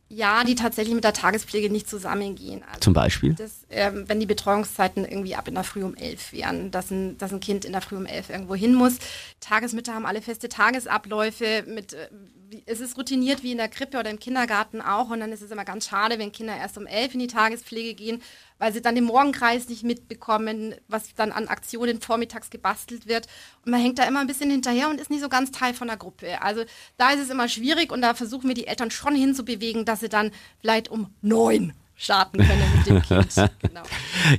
ja, 0.08 0.44
die 0.44 0.56
tatsächlich 0.56 0.94
mit 0.94 1.04
der 1.04 1.14
Tagespflege 1.14 1.70
nicht 1.70 1.90
zusammengehen. 1.90 2.64
Also 2.68 2.80
Zum 2.80 2.94
Beispiel? 2.94 3.34
das, 3.34 3.66
ähm, 3.70 4.06
wenn 4.08 4.20
die 4.20 4.26
Betreuungszeiten 4.26 5.04
irgendwie 5.04 5.36
ab 5.36 5.48
in 5.48 5.56
der 5.56 5.64
Früh 5.64 5.84
um 5.84 5.96
elf 5.96 6.32
wären, 6.32 6.72
dass 6.72 6.92
ein, 6.92 7.18
dass 7.18 7.34
ein 7.34 7.40
Kind 7.40 7.66
in 7.66 7.72
der 7.72 7.82
Früh 7.82 7.98
um 7.98 8.06
elf 8.06 8.30
irgendwo 8.30 8.56
hin 8.56 8.76
muss. 8.76 8.98
Tagesmütter 9.40 9.94
haben 9.94 10.06
alle 10.06 10.22
feste 10.22 10.48
Tagesabläufe. 10.48 11.66
Mit, 11.68 11.94
äh, 11.94 12.08
wie, 12.56 12.64
es 12.66 12.80
ist 12.80 12.98
routiniert 12.98 13.44
wie 13.44 13.52
in 13.52 13.58
der 13.58 13.68
Krippe 13.68 14.00
oder 14.00 14.10
im 14.10 14.20
Kindergarten 14.20 14.82
auch. 14.82 15.10
Und 15.10 15.20
dann 15.20 15.32
ist 15.32 15.42
es 15.42 15.52
immer 15.52 15.66
ganz 15.66 15.88
schade, 15.88 16.18
wenn 16.20 16.32
Kinder 16.32 16.56
erst 16.56 16.78
um 16.78 16.88
elf 16.88 17.14
in 17.14 17.20
die 17.20 17.28
Tagespflege 17.28 17.94
gehen, 17.94 18.22
weil 18.58 18.74
sie 18.74 18.82
dann 18.82 18.96
den 18.96 19.04
Morgenkreis 19.04 19.68
nicht 19.70 19.84
mitbekommen, 19.84 20.76
was 20.88 21.14
dann 21.16 21.32
an 21.32 21.48
Aktionen 21.48 22.02
vormittags 22.02 22.50
gebastelt 22.50 23.08
wird. 23.08 23.28
Und 23.66 23.72
man 23.72 23.82
hängt 23.82 24.00
da 24.00 24.04
immer 24.04 24.22
ein 24.22 24.28
bisschen 24.28 24.50
hinterher 24.50 24.90
und 24.90 25.00
ist 25.00 25.10
nicht 25.10 25.22
so 25.22 25.30
ganz 25.30 25.52
Teil 25.52 25.74
von 25.74 25.88
der 25.88 25.98
Gruppe. 25.98 26.42
Also 26.42 26.64
da 26.98 27.12
ist 27.12 27.22
es 27.22 27.30
immer 27.30 27.50
schwierig 27.50 27.92
und 27.92 28.02
da 28.02 28.14
versuchen 28.14 28.48
wir 28.48 28.56
die 28.56 28.68
Eltern 28.68 28.92
schon 28.92 29.16
hinzubewegen, 29.16 29.86
dass 29.86 30.00
sie 30.00 30.10
dann 30.10 30.32
vielleicht 30.60 30.90
um 30.90 31.14
neun 31.22 31.74
starten 31.96 32.38
können 32.38 32.64
mit 32.78 32.88
dem 32.88 33.02
Kind. 33.02 33.52
Genau. 33.62 33.84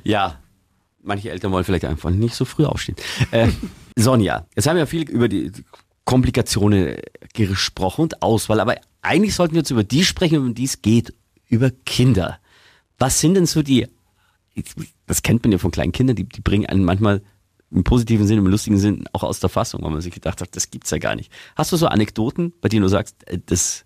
Ja, 0.05 0.39
manche 1.03 1.31
Eltern 1.31 1.53
wollen 1.53 1.65
vielleicht 1.65 1.85
einfach 1.85 2.11
nicht 2.11 2.35
so 2.35 2.45
früh 2.45 2.65
aufstehen. 2.65 2.97
Äh, 3.31 3.49
Sonja, 3.97 4.47
jetzt 4.55 4.67
haben 4.67 4.77
wir 4.77 4.81
ja 4.81 4.87
viel 4.87 5.09
über 5.09 5.29
die 5.29 5.51
Komplikationen 6.07 6.97
gesprochen 7.35 8.03
und 8.03 8.23
Auswahl, 8.23 8.61
aber 8.61 8.77
eigentlich 9.03 9.35
sollten 9.35 9.55
wir 9.55 9.61
jetzt 9.61 9.71
über 9.71 9.85
die 9.85 10.05
sprechen, 10.05 10.39
um 10.39 10.55
die 10.55 10.65
es 10.65 10.81
geht, 10.81 11.13
über 11.49 11.71
Kinder. 11.71 12.39
Was 12.99 13.21
sind 13.21 13.35
denn 13.35 13.45
so 13.45 13.63
die, 13.63 13.87
das 15.07 15.23
kennt 15.23 15.45
man 15.45 15.53
ja 15.53 15.59
von 15.59 15.71
kleinen 15.71 15.93
Kindern, 15.93 16.17
die, 16.17 16.25
die 16.25 16.41
bringen 16.41 16.67
einen 16.67 16.85
manchmal 16.85 17.23
im 17.71 17.85
positiven 17.85 18.27
Sinn, 18.27 18.39
im 18.39 18.47
lustigen 18.47 18.79
Sinn 18.79 19.05
auch 19.13 19.25
aus 19.25 19.41
der 19.41 19.51
Fassung, 19.51 19.83
weil 19.83 19.91
man 19.91 20.01
sich 20.01 20.15
gedacht 20.15 20.41
hat, 20.41 20.55
das 20.55 20.71
gibt's 20.71 20.91
ja 20.91 20.99
gar 20.99 21.17
nicht. 21.17 21.31
Hast 21.57 21.73
du 21.73 21.77
so 21.77 21.89
Anekdoten, 21.89 22.53
bei 22.61 22.69
denen 22.69 22.83
du 22.83 22.89
sagst, 22.89 23.17
äh, 23.29 23.39
das, 23.45 23.85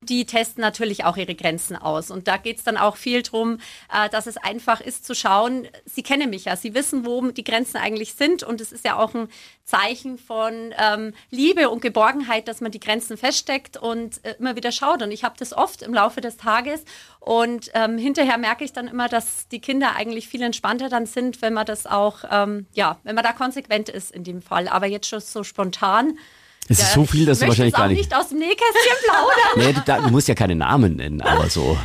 die 0.00 0.26
testen 0.26 0.60
natürlich 0.60 1.04
auch 1.04 1.16
ihre 1.16 1.34
Grenzen 1.34 1.74
aus. 1.74 2.10
Und 2.10 2.28
da 2.28 2.36
geht 2.36 2.58
es 2.58 2.64
dann 2.64 2.76
auch 2.76 2.96
viel 2.96 3.22
drum, 3.22 3.58
äh, 3.92 4.08
dass 4.08 4.26
es 4.26 4.36
einfach 4.36 4.80
ist 4.80 5.04
zu 5.04 5.14
schauen, 5.14 5.66
sie 5.86 6.04
kennen 6.04 6.30
mich 6.30 6.44
ja, 6.44 6.54
sie 6.54 6.74
wissen, 6.74 7.04
wo 7.04 7.20
die 7.30 7.42
Grenzen 7.42 7.78
eigentlich 7.78 8.14
sind. 8.14 8.44
Und 8.44 8.60
es 8.60 8.70
ist 8.70 8.84
ja 8.84 8.96
auch 8.96 9.14
ein 9.14 9.28
Zeichen 9.64 10.16
von 10.16 10.72
ähm, 10.78 11.14
Liebe 11.30 11.68
und 11.68 11.82
Geborgenheit, 11.82 12.46
dass 12.46 12.60
man 12.60 12.70
die 12.70 12.80
Grenzen 12.80 13.16
feststeckt 13.16 13.76
und 13.76 14.24
äh, 14.24 14.36
immer 14.38 14.54
wieder 14.54 14.70
schaut. 14.70 15.02
Und 15.02 15.10
ich 15.10 15.24
habe 15.24 15.34
das 15.36 15.52
oft 15.52 15.82
im 15.82 15.92
Laufe 15.92 16.20
des 16.20 16.36
Tages. 16.36 16.84
Und 17.18 17.70
ähm, 17.74 17.98
hinterher 17.98 18.38
merke 18.38 18.64
ich 18.64 18.72
dann 18.72 18.86
immer, 18.86 19.08
dass 19.08 19.48
die 19.48 19.60
Kinder 19.60 19.96
eigentlich 19.96 20.28
viel 20.28 20.42
entspannter 20.42 20.88
dann 20.88 21.06
sind, 21.06 21.42
wenn 21.42 21.52
man 21.52 21.66
das 21.66 21.86
auch, 21.86 22.18
ähm, 22.30 22.66
ja, 22.72 23.00
wenn 23.02 23.16
man 23.16 23.24
da 23.24 23.32
konsequent 23.32 23.88
ist 23.88 24.12
in 24.12 24.22
dem 24.22 24.42
Fall. 24.42 24.68
Aber 24.68 24.86
jetzt 24.86 25.08
schon 25.08 25.20
so 25.20 25.42
spontan. 25.42 26.16
Es 26.68 26.78
ist 26.80 26.92
so 26.92 27.04
viel, 27.06 27.24
dass 27.26 27.38
du 27.40 27.46
wahrscheinlich 27.48 27.74
gar 27.74 27.88
nicht. 27.88 27.98
nicht 27.98 28.14
aus 28.14 28.28
dem 28.30 28.38
Nähkästchen 28.38 28.96
plaudern. 29.04 29.66
Nee, 29.66 29.72
du, 29.72 29.80
da- 29.86 30.00
du 30.00 30.10
musst 30.10 30.28
ja 30.28 30.34
keine 30.34 30.54
Namen 30.54 30.96
nennen, 30.96 31.20
aber 31.22 31.48
so. 31.48 31.78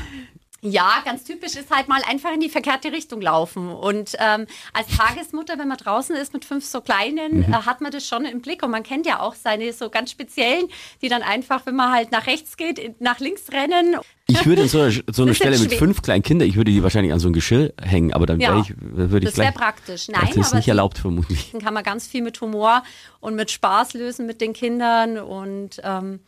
Ja, 0.65 1.01
ganz 1.03 1.25
typisch 1.25 1.55
ist 1.55 1.69
halt 1.69 1.89
mal 1.89 2.01
einfach 2.09 2.33
in 2.33 2.39
die 2.39 2.47
verkehrte 2.49 2.91
Richtung 2.93 3.21
laufen. 3.21 3.69
Und 3.69 4.15
ähm, 4.17 4.47
als 4.73 4.87
Tagesmutter, 4.97 5.59
wenn 5.59 5.67
man 5.67 5.77
draußen 5.77 6.15
ist 6.15 6.33
mit 6.33 6.45
fünf 6.45 6.65
so 6.65 6.79
Kleinen, 6.81 7.39
Mhm. 7.47 7.53
äh, 7.53 7.57
hat 7.65 7.81
man 7.81 7.91
das 7.91 8.07
schon 8.07 8.23
im 8.25 8.41
Blick. 8.41 8.63
Und 8.63 8.71
man 8.71 8.81
kennt 8.83 9.05
ja 9.05 9.19
auch 9.19 9.35
seine 9.35 9.73
so 9.73 9.89
ganz 9.89 10.09
speziellen, 10.11 10.67
die 11.01 11.09
dann 11.09 11.21
einfach, 11.21 11.65
wenn 11.65 11.75
man 11.75 11.91
halt 11.91 12.11
nach 12.13 12.27
rechts 12.27 12.55
geht, 12.57 12.99
nach 13.01 13.19
links 13.19 13.51
rennen. 13.51 13.97
Ich 14.27 14.45
würde 14.45 14.61
in 14.61 14.67
so 14.69 14.79
einer, 14.79 14.91
so 14.91 15.01
Das 15.25 15.31
ist 15.31 15.35
Stelle 15.37 15.59
mit 15.59 15.73
fünf 15.73 16.01
kleinen 16.01 16.23
Kindern, 16.23 16.47
ich 16.47 16.55
würde 16.55 16.71
die 16.71 16.81
wahrscheinlich 16.81 17.11
an 17.11 17.19
so 17.19 17.27
ein 17.27 17.33
Geschirr 17.33 17.73
hängen, 17.81 18.13
aber 18.13 18.25
dann 18.25 18.39
Ja, 18.39 18.51
wäre 18.55 18.61
ich, 18.61 18.73
würde 18.79 19.27
ich 19.27 19.33
das 19.33 19.37
wäre 19.37 19.51
praktisch. 19.51 20.07
das 20.07 20.15
Nein, 20.21 20.33
ist 20.39 20.47
aber 20.47 20.55
nicht 20.57 20.67
erlaubt 20.69 20.97
vermutlich. 20.97 21.51
Dann 21.51 21.61
kann 21.61 21.73
man 21.73 21.83
ganz 21.83 22.07
viel 22.07 22.21
mit 22.21 22.39
Humor 22.39 22.83
und 23.19 23.35
mit 23.35 23.51
Spaß 23.51 23.93
lösen 23.95 24.25
mit 24.25 24.39
den 24.39 24.53
Kindern. 24.53 25.17
Und 25.19 25.81
ähm, 25.83 26.21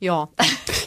ja. 0.00 0.28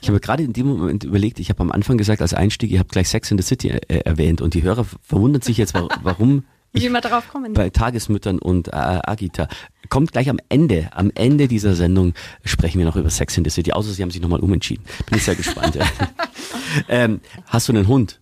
Ich 0.02 0.08
habe 0.10 0.20
gerade 0.20 0.44
in 0.44 0.54
dem 0.54 0.68
Moment 0.68 1.04
überlegt, 1.04 1.40
ich 1.40 1.50
habe 1.50 1.62
am 1.62 1.72
Anfang 1.72 1.98
gesagt, 1.98 2.22
als 2.22 2.34
Einstieg, 2.34 2.72
ihr 2.72 2.80
habt 2.80 2.92
gleich 2.92 3.10
Sex 3.10 3.30
in 3.32 3.38
the 3.38 3.44
City 3.44 3.70
äh, 3.70 4.00
erwähnt 4.06 4.42
und 4.42 4.54
die 4.54 4.64
Hörer 4.64 4.86
verwundern 5.02 5.42
sich 5.42 5.58
jetzt, 5.58 5.74
wa- 5.74 5.88
warum 6.04 6.46
Wie 6.74 6.86
ich 6.86 6.92
wir 6.92 7.02
darauf 7.02 7.28
kommen. 7.30 7.54
bei 7.54 7.70
Tagesmüttern 7.70 8.40
und 8.40 8.70
äh, 8.70 8.72
Agita. 8.74 9.48
Kommt 9.90 10.12
gleich 10.12 10.30
am 10.30 10.40
Ende, 10.50 10.90
am 10.94 11.12
Ende 11.16 11.48
dieser 11.48 11.76
Sendung 11.76 12.14
sprechen 12.44 12.78
wir 12.80 12.86
noch 12.86 12.96
über 12.96 13.10
Sex 13.10 13.36
in 13.38 13.44
the 13.44 13.50
City, 13.50 13.72
außer 13.74 13.92
sie 13.92 14.02
haben 14.04 14.12
sich 14.12 14.22
nochmal 14.22 14.40
umentschieden. 14.40 14.86
Bin 15.08 15.18
ich 15.18 15.24
sehr 15.26 15.36
gespannt. 15.36 15.78
ähm, 16.90 17.22
hast 17.48 17.68
du 17.68 17.74
einen 17.74 17.88
Hund? 17.88 18.20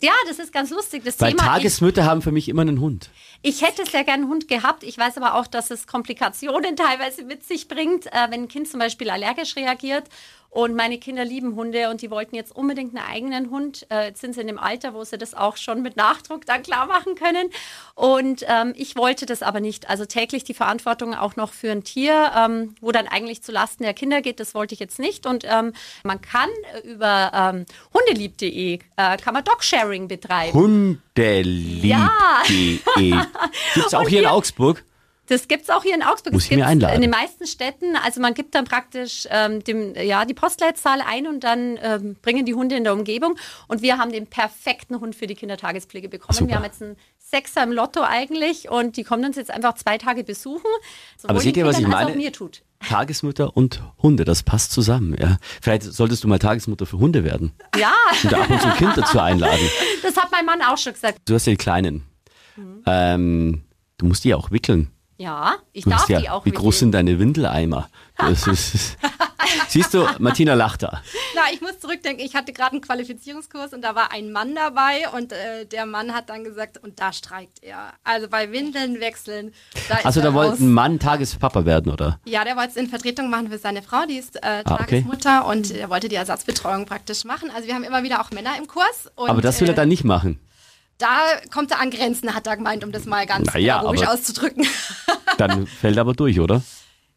Ja, 0.00 0.12
das 0.26 0.38
ist 0.38 0.52
ganz 0.52 0.70
lustig. 0.70 1.02
Das 1.04 1.20
Weil 1.20 1.32
Thema. 1.32 1.42
Ich, 1.42 1.48
Tagesmütter 1.48 2.04
haben 2.04 2.22
für 2.22 2.32
mich 2.32 2.48
immer 2.48 2.62
einen 2.62 2.80
Hund. 2.80 3.10
Ich 3.42 3.62
hätte 3.62 3.84
sehr 3.84 4.04
gern 4.04 4.22
einen 4.22 4.28
Hund 4.28 4.48
gehabt. 4.48 4.84
Ich 4.84 4.96
weiß 4.96 5.16
aber 5.18 5.34
auch, 5.34 5.46
dass 5.46 5.70
es 5.70 5.86
Komplikationen 5.86 6.76
teilweise 6.76 7.24
mit 7.24 7.44
sich 7.44 7.68
bringt, 7.68 8.06
äh, 8.06 8.30
wenn 8.30 8.42
ein 8.42 8.48
Kind 8.48 8.68
zum 8.68 8.80
Beispiel 8.80 9.10
allergisch 9.10 9.56
reagiert. 9.56 10.04
Und 10.54 10.76
meine 10.76 10.98
Kinder 10.98 11.24
lieben 11.24 11.56
Hunde 11.56 11.88
und 11.88 12.02
die 12.02 12.10
wollten 12.10 12.36
jetzt 12.36 12.54
unbedingt 12.54 12.94
einen 12.94 13.06
eigenen 13.10 13.48
Hund. 13.50 13.86
Äh, 13.90 14.08
jetzt 14.08 14.20
sind 14.20 14.34
sie 14.34 14.42
in 14.42 14.48
dem 14.48 14.58
Alter, 14.58 14.92
wo 14.92 15.02
sie 15.02 15.16
das 15.16 15.32
auch 15.32 15.56
schon 15.56 15.80
mit 15.80 15.96
Nachdruck 15.96 16.44
dann 16.44 16.62
klar 16.62 16.84
machen 16.86 17.14
können. 17.14 17.48
Und 17.94 18.44
ähm, 18.46 18.74
ich 18.76 18.94
wollte 18.94 19.24
das 19.24 19.42
aber 19.42 19.60
nicht. 19.60 19.88
Also 19.88 20.04
täglich 20.04 20.44
die 20.44 20.52
Verantwortung 20.52 21.14
auch 21.14 21.36
noch 21.36 21.54
für 21.54 21.70
ein 21.72 21.84
Tier, 21.84 22.32
ähm, 22.36 22.74
wo 22.82 22.92
dann 22.92 23.08
eigentlich 23.08 23.42
zu 23.42 23.50
Lasten 23.50 23.82
der 23.82 23.94
Kinder 23.94 24.20
geht, 24.20 24.40
das 24.40 24.54
wollte 24.54 24.74
ich 24.74 24.80
jetzt 24.80 24.98
nicht. 24.98 25.24
Und 25.24 25.46
ähm, 25.48 25.72
man 26.04 26.20
kann 26.20 26.50
äh, 26.84 26.86
über 26.86 27.32
ähm, 27.34 27.64
hundelieb.de 27.94 28.74
äh, 28.98 29.16
kann 29.16 29.32
man 29.32 29.44
Dogsharing 29.44 30.06
betreiben. 30.06 30.52
Hundelieb.de. 30.52 31.96
Gibt's 33.74 33.94
auch 33.94 34.00
Und 34.02 34.08
hier 34.08 34.18
in 34.18 34.24
hier- 34.26 34.32
Augsburg? 34.32 34.84
Das 35.26 35.46
gibt 35.46 35.62
es 35.62 35.70
auch 35.70 35.82
hier 35.82 35.94
in 35.94 36.02
Augsburg. 36.02 36.32
Muss 36.32 36.44
das 36.44 36.50
ich 36.50 36.56
mir 36.56 36.66
einladen. 36.66 36.96
In 36.96 37.00
den 37.00 37.10
meisten 37.10 37.46
Städten. 37.46 37.96
Also 37.96 38.20
man 38.20 38.34
gibt 38.34 38.54
dann 38.54 38.64
praktisch 38.64 39.26
ähm, 39.30 39.62
dem, 39.62 39.94
ja, 39.94 40.24
die 40.24 40.34
Postleitzahl 40.34 41.00
ein 41.00 41.26
und 41.26 41.44
dann 41.44 41.78
ähm, 41.80 42.16
bringen 42.20 42.44
die 42.44 42.54
Hunde 42.54 42.76
in 42.76 42.84
der 42.84 42.92
Umgebung. 42.92 43.36
Und 43.68 43.82
wir 43.82 43.98
haben 43.98 44.10
den 44.10 44.26
perfekten 44.26 45.00
Hund 45.00 45.14
für 45.14 45.26
die 45.26 45.34
Kindertagespflege 45.34 46.08
bekommen. 46.08 46.36
Super. 46.36 46.48
Wir 46.48 46.56
haben 46.56 46.64
jetzt 46.64 46.82
einen 46.82 46.96
Sechser 47.18 47.62
im 47.62 47.72
Lotto 47.72 48.02
eigentlich 48.02 48.68
und 48.68 48.96
die 48.96 49.04
kommen 49.04 49.24
uns 49.24 49.36
jetzt 49.36 49.50
einfach 49.50 49.74
zwei 49.74 49.96
Tage 49.96 50.24
besuchen. 50.24 50.66
Aber 51.22 51.40
seht 51.40 51.56
den 51.56 51.64
ihr, 51.64 51.70
was 51.70 51.78
ich 51.78 51.86
meine? 51.86 52.10
Auch 52.10 52.14
mir 52.14 52.32
tut. 52.32 52.62
Tagesmutter 52.80 53.56
und 53.56 53.80
Hunde, 54.02 54.24
das 54.24 54.42
passt 54.42 54.72
zusammen. 54.72 55.16
Ja. 55.18 55.38
Vielleicht 55.62 55.84
solltest 55.84 56.24
du 56.24 56.28
mal 56.28 56.40
Tagesmutter 56.40 56.84
für 56.84 56.98
Hunde 56.98 57.24
werden 57.24 57.52
Ja, 57.78 57.94
und 58.22 58.32
da 58.32 58.42
ab 58.42 58.50
und 58.50 58.60
zu 58.60 58.66
ein 58.66 58.76
Kind 58.76 58.96
dazu 58.96 59.20
einladen. 59.20 59.70
das 60.02 60.16
hat 60.16 60.30
mein 60.32 60.44
Mann 60.44 60.60
auch 60.62 60.76
schon 60.76 60.92
gesagt. 60.92 61.20
Du 61.24 61.34
hast 61.34 61.46
die 61.46 61.56
Kleinen. 61.56 62.02
Mhm. 62.56 62.82
Ähm, 62.86 63.62
du 63.98 64.06
musst 64.06 64.24
die 64.24 64.30
ja 64.30 64.36
auch 64.36 64.50
wickeln. 64.50 64.90
Ja, 65.22 65.54
ich 65.72 65.84
Du 65.84 65.90
darf 65.90 66.08
ja, 66.08 66.20
die 66.20 66.28
auch 66.30 66.44
wie 66.44 66.50
groß 66.50 66.80
sind 66.80 66.90
deine 66.92 67.20
Windeleimer? 67.20 67.88
Das 68.18 68.48
ist, 68.48 68.96
siehst 69.68 69.94
du, 69.94 70.04
Martina 70.18 70.54
lacht 70.54 70.82
da. 70.82 71.00
Na, 71.36 71.42
ich 71.52 71.60
muss 71.60 71.78
zurückdenken, 71.78 72.26
ich 72.26 72.34
hatte 72.34 72.52
gerade 72.52 72.72
einen 72.72 72.80
Qualifizierungskurs 72.80 73.72
und 73.72 73.82
da 73.82 73.94
war 73.94 74.10
ein 74.10 74.32
Mann 74.32 74.56
dabei 74.56 75.08
und 75.16 75.30
äh, 75.30 75.64
der 75.64 75.86
Mann 75.86 76.12
hat 76.12 76.28
dann 76.28 76.42
gesagt, 76.42 76.78
und 76.78 76.98
da 76.98 77.12
streikt 77.12 77.62
er. 77.62 77.92
Also 78.02 78.26
bei 78.28 78.50
Windeln 78.50 78.98
wechseln. 78.98 79.54
Da 79.88 79.98
Also 80.02 80.20
da 80.20 80.34
wollte 80.34 80.64
ein 80.64 80.72
Mann 80.72 80.98
Tagespapa 80.98 81.64
werden, 81.64 81.92
oder? 81.92 82.18
Ja, 82.24 82.42
der 82.42 82.56
wollte 82.56 82.70
es 82.70 82.76
in 82.76 82.88
Vertretung 82.88 83.30
machen 83.30 83.48
für 83.48 83.58
seine 83.58 83.82
Frau, 83.82 84.04
die 84.08 84.16
ist 84.16 84.34
äh, 84.42 84.64
Ah, 84.64 84.74
okay. 84.74 85.02
Tagesmutter 85.02 85.46
und 85.46 85.70
er 85.70 85.88
wollte 85.88 86.08
die 86.08 86.16
Ersatzbetreuung 86.16 86.84
praktisch 86.86 87.24
machen. 87.24 87.48
Also 87.54 87.68
wir 87.68 87.76
haben 87.76 87.84
immer 87.84 88.02
wieder 88.02 88.20
auch 88.20 88.32
Männer 88.32 88.58
im 88.58 88.66
Kurs. 88.66 89.08
Und, 89.14 89.30
Aber 89.30 89.40
das 89.40 89.60
will 89.60 89.68
er 89.68 89.74
äh, 89.74 89.76
dann 89.76 89.88
nicht 89.88 90.02
machen. 90.02 90.40
Da 90.98 91.18
kommt 91.52 91.70
er 91.70 91.80
an 91.80 91.90
Grenzen, 91.90 92.34
hat 92.34 92.46
er 92.46 92.56
gemeint, 92.56 92.84
um 92.84 92.92
das 92.92 93.06
mal 93.06 93.26
ganz 93.26 93.52
Naja, 93.52 93.80
aber- 93.80 94.10
auszudrücken. 94.12 94.66
Dann 95.38 95.66
fällt 95.66 95.96
er 95.96 96.02
aber 96.02 96.12
durch, 96.14 96.38
oder? 96.38 96.62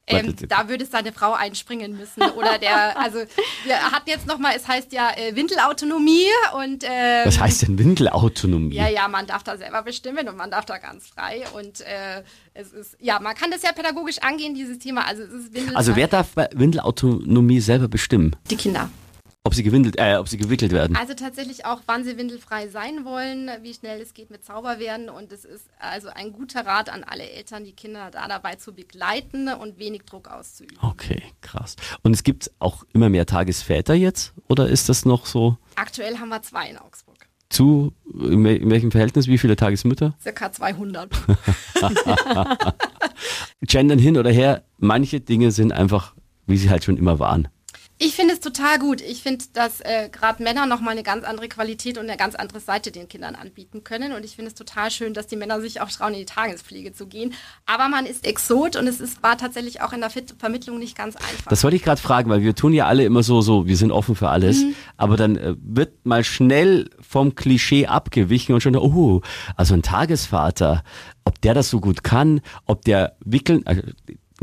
Ähm, 0.08 0.36
da 0.48 0.70
würde 0.70 0.86
seine 0.86 1.12
Frau 1.12 1.34
einspringen 1.34 1.98
müssen. 1.98 2.22
Oder 2.38 2.60
der, 2.60 2.96
also 3.00 3.18
wir 3.66 3.76
hatten 3.92 4.08
jetzt 4.08 4.28
nochmal, 4.28 4.54
es 4.56 4.68
heißt 4.68 4.94
ja 4.94 5.10
äh, 5.18 5.36
Windelautonomie 5.36 6.28
und 6.56 6.84
ähm, 6.88 7.26
Was 7.26 7.40
heißt 7.40 7.64
denn 7.64 7.80
Windelautonomie? 7.80 8.76
ja, 8.76 8.88
ja, 8.88 9.08
man 9.08 9.26
darf 9.26 9.42
da 9.42 9.58
selber 9.58 9.82
bestimmen 9.82 10.30
und 10.30 10.38
man 10.38 10.52
darf 10.52 10.66
da 10.66 10.78
ganz 10.78 11.08
frei. 11.08 11.44
Und 11.56 11.82
äh, 11.82 12.22
es 12.54 12.72
ist, 12.72 12.98
ja, 13.00 13.20
man 13.20 13.34
kann 13.36 13.50
das 13.50 13.64
ja 13.64 13.72
pädagogisch 13.72 14.20
angehen, 14.20 14.54
dieses 14.54 14.78
Thema. 14.78 15.08
Also 15.08 15.24
es 15.24 15.32
ist 15.34 15.54
Windelfrei. 15.56 15.76
Also 15.78 15.96
wer 15.96 16.08
darf 16.08 16.28
bei 16.36 16.50
Windelautonomie 16.54 17.60
selber 17.60 17.88
bestimmen, 17.88 18.36
Die 18.52 18.58
Kinder. 18.58 18.90
Ob 19.46 19.54
sie 19.54 19.64
gewindelt, 19.64 19.96
äh, 19.98 20.18
ob 20.18 20.28
sie 20.28 20.38
gewickelt 20.38 20.72
werden? 20.74 20.98
Also 20.98 21.14
tatsächlich 21.14 21.66
auch, 21.66 21.82
wann 21.86 22.04
sie 22.04 22.18
windelfrei 22.18 22.68
sein 22.68 23.06
wollen, 23.06 23.50
wie 23.62 23.74
schnell 23.74 24.02
es 24.02 24.14
geht 24.14 24.30
mit 24.32 24.44
Zauberwerden. 24.44 25.08
Und 25.10 25.32
es 25.32 25.46
ist 25.46 25.68
also 25.80 26.10
ein 26.10 26.34
guter 26.34 26.66
Rat 26.66 26.90
an 26.90 27.04
alle 27.06 27.30
Eltern, 27.30 27.64
die 27.64 27.74
Kinder 27.74 28.10
da 28.12 28.28
dabei 28.28 28.56
zu 28.56 28.74
begleiten 28.74 29.48
und 29.54 29.78
wenig 29.80 30.02
Druck 30.04 30.28
auszuüben. 30.30 30.78
Okay, 30.82 31.22
krass. 31.42 31.76
Und 32.04 32.14
es 32.14 32.24
gibt 32.24 32.52
auch 32.60 32.84
immer 32.94 33.10
mehr 33.10 33.26
Tagesväter 33.26 33.94
jetzt? 33.94 34.34
Oder 34.50 34.68
ist 34.68 34.90
das 34.90 35.06
noch 35.06 35.26
so 35.26 35.58
Aktuell 35.76 36.18
haben 36.18 36.30
wir 36.30 36.42
zwei 36.42 36.70
in 36.70 36.78
Augsburg. 36.78 37.16
zu, 37.50 37.94
in 38.14 38.44
wel- 38.44 38.58
in 38.58 38.70
welchem 38.72 38.92
Verhältnis, 38.92 39.28
wie 39.28 39.38
viele 39.38 39.56
Tagesmütter? 39.56 40.16
Circa 40.22 40.52
200. 40.52 41.10
Gendern 43.62 44.00
hin 44.00 44.18
oder 44.18 44.32
her, 44.32 44.64
manche 44.78 45.20
Dinge 45.22 45.52
sind 45.52 45.72
einfach, 45.72 46.16
wie 46.48 46.58
sie 46.58 46.70
halt 46.70 46.84
schon 46.84 46.98
immer 46.98 47.20
waren. 47.20 47.48
Ich 47.98 48.14
finde 48.14 48.34
es 48.34 48.42
total 48.42 48.78
gut. 48.78 49.00
Ich 49.00 49.24
finde, 49.24 49.46
dass 49.54 49.80
äh, 49.80 50.10
gerade 50.12 50.44
Männer 50.44 50.66
nochmal 50.66 50.92
eine 50.92 51.04
ganz 51.04 51.24
andere 51.24 51.48
Qualität 51.48 51.98
und 51.98 52.04
eine 52.10 52.18
ganz 52.18 52.36
andere 52.36 52.60
Seite 52.60 52.92
den 52.92 53.08
Kindern 53.08 53.36
anbieten 53.36 53.86
können. 53.86 54.12
Und 54.12 54.26
ich 54.26 54.36
finde 54.36 54.50
es 54.50 54.56
total 54.56 54.92
schön, 54.92 55.14
dass 55.14 55.28
die 55.28 55.38
Männer 55.38 55.62
sich 55.62 55.80
auch 55.80 55.90
trauen, 55.90 56.14
in 56.14 56.20
die 56.20 56.26
Tagespflege 56.26 56.92
zu 56.92 57.08
gehen. 57.08 57.34
Aber 57.66 57.88
man 57.88 58.06
ist 58.06 58.28
Exot 58.28 58.76
und 58.76 58.88
es 58.88 59.00
ist, 59.00 59.24
war 59.24 59.38
tatsächlich 59.38 59.82
auch 59.82 59.94
in 59.94 60.02
der 60.02 60.10
Fit 60.10 60.36
Vermittlung 60.38 60.78
nicht 60.78 60.98
ganz 60.98 61.16
einfach. 61.16 61.50
Das 61.50 61.64
wollte 61.64 61.78
ich 61.78 61.84
gerade 61.84 62.02
fragen, 62.02 62.30
weil 62.30 62.42
wir 62.42 62.54
tun 62.54 62.74
ja 62.74 62.86
alle 62.86 63.06
immer 63.06 63.24
so, 63.24 63.40
so, 63.40 63.66
wir 63.66 63.78
sind 63.78 63.92
offen 63.92 64.16
für 64.16 64.28
alles, 64.28 64.62
aber 64.98 65.16
dann 65.16 65.38
äh, 65.38 65.56
wird 65.58 66.06
mal 66.06 66.26
schnell 66.26 66.90
vom 67.00 67.36
Klischee 67.36 67.88
abgewichen 67.88 68.54
und 68.54 68.62
schon, 68.62 68.76
oh, 68.76 69.22
also 69.56 69.74
ein 69.74 69.84
Tagesvater, 69.84 70.84
ob 71.24 71.40
der 71.42 71.54
das 71.54 71.70
so 71.70 71.80
gut 71.80 72.04
kann, 72.04 72.42
ob 72.66 72.84
der 72.84 73.16
wickeln, 73.24 73.62
also, 73.66 73.82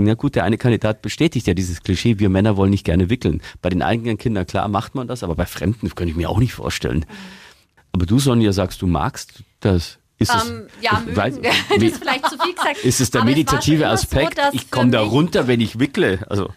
na 0.04 0.14
gut, 0.14 0.34
der 0.34 0.44
eine 0.44 0.58
Kandidat 0.58 1.02
bestätigt 1.02 1.46
ja 1.46 1.54
dieses 1.54 1.82
Klischee, 1.82 2.18
wir 2.18 2.28
Männer 2.28 2.56
wollen 2.56 2.70
nicht 2.70 2.84
gerne 2.84 3.10
wickeln. 3.10 3.42
Bei 3.60 3.68
den 3.70 3.82
eigenen 3.82 4.18
Kindern, 4.18 4.46
klar, 4.46 4.68
macht 4.68 4.94
man 4.94 5.08
das, 5.08 5.22
aber 5.22 5.34
bei 5.34 5.46
Fremden 5.46 5.88
könnte 5.94 6.10
ich 6.10 6.16
mir 6.16 6.30
auch 6.30 6.38
nicht 6.38 6.54
vorstellen. 6.54 7.04
Aber 7.92 8.06
du, 8.06 8.18
Sonja, 8.18 8.52
sagst, 8.52 8.80
du 8.82 8.86
magst 8.86 9.42
das. 9.60 9.98
Ist 10.18 10.32
es, 10.34 10.48
Ähm, 10.48 10.62
ja, 10.80 11.02
ich 11.06 11.16
weiß- 11.16 11.30
mögen. 11.34 11.42
das 11.74 11.82
ist 11.82 11.96
vielleicht 11.98 12.26
zu 12.30 12.38
viel 12.38 12.54
gesagt. 12.54 12.78
ist 12.84 13.00
es 13.00 13.10
der 13.10 13.24
meditative 13.24 13.82
so, 13.84 13.88
Aspekt? 13.90 14.38
dass 14.38 14.54
ich 14.54 14.70
komme 14.70 14.90
da 14.92 15.00
runter, 15.00 15.48
wenn 15.48 15.60
ich 15.60 15.78
wickle. 15.80 16.20
Also, 16.28 16.50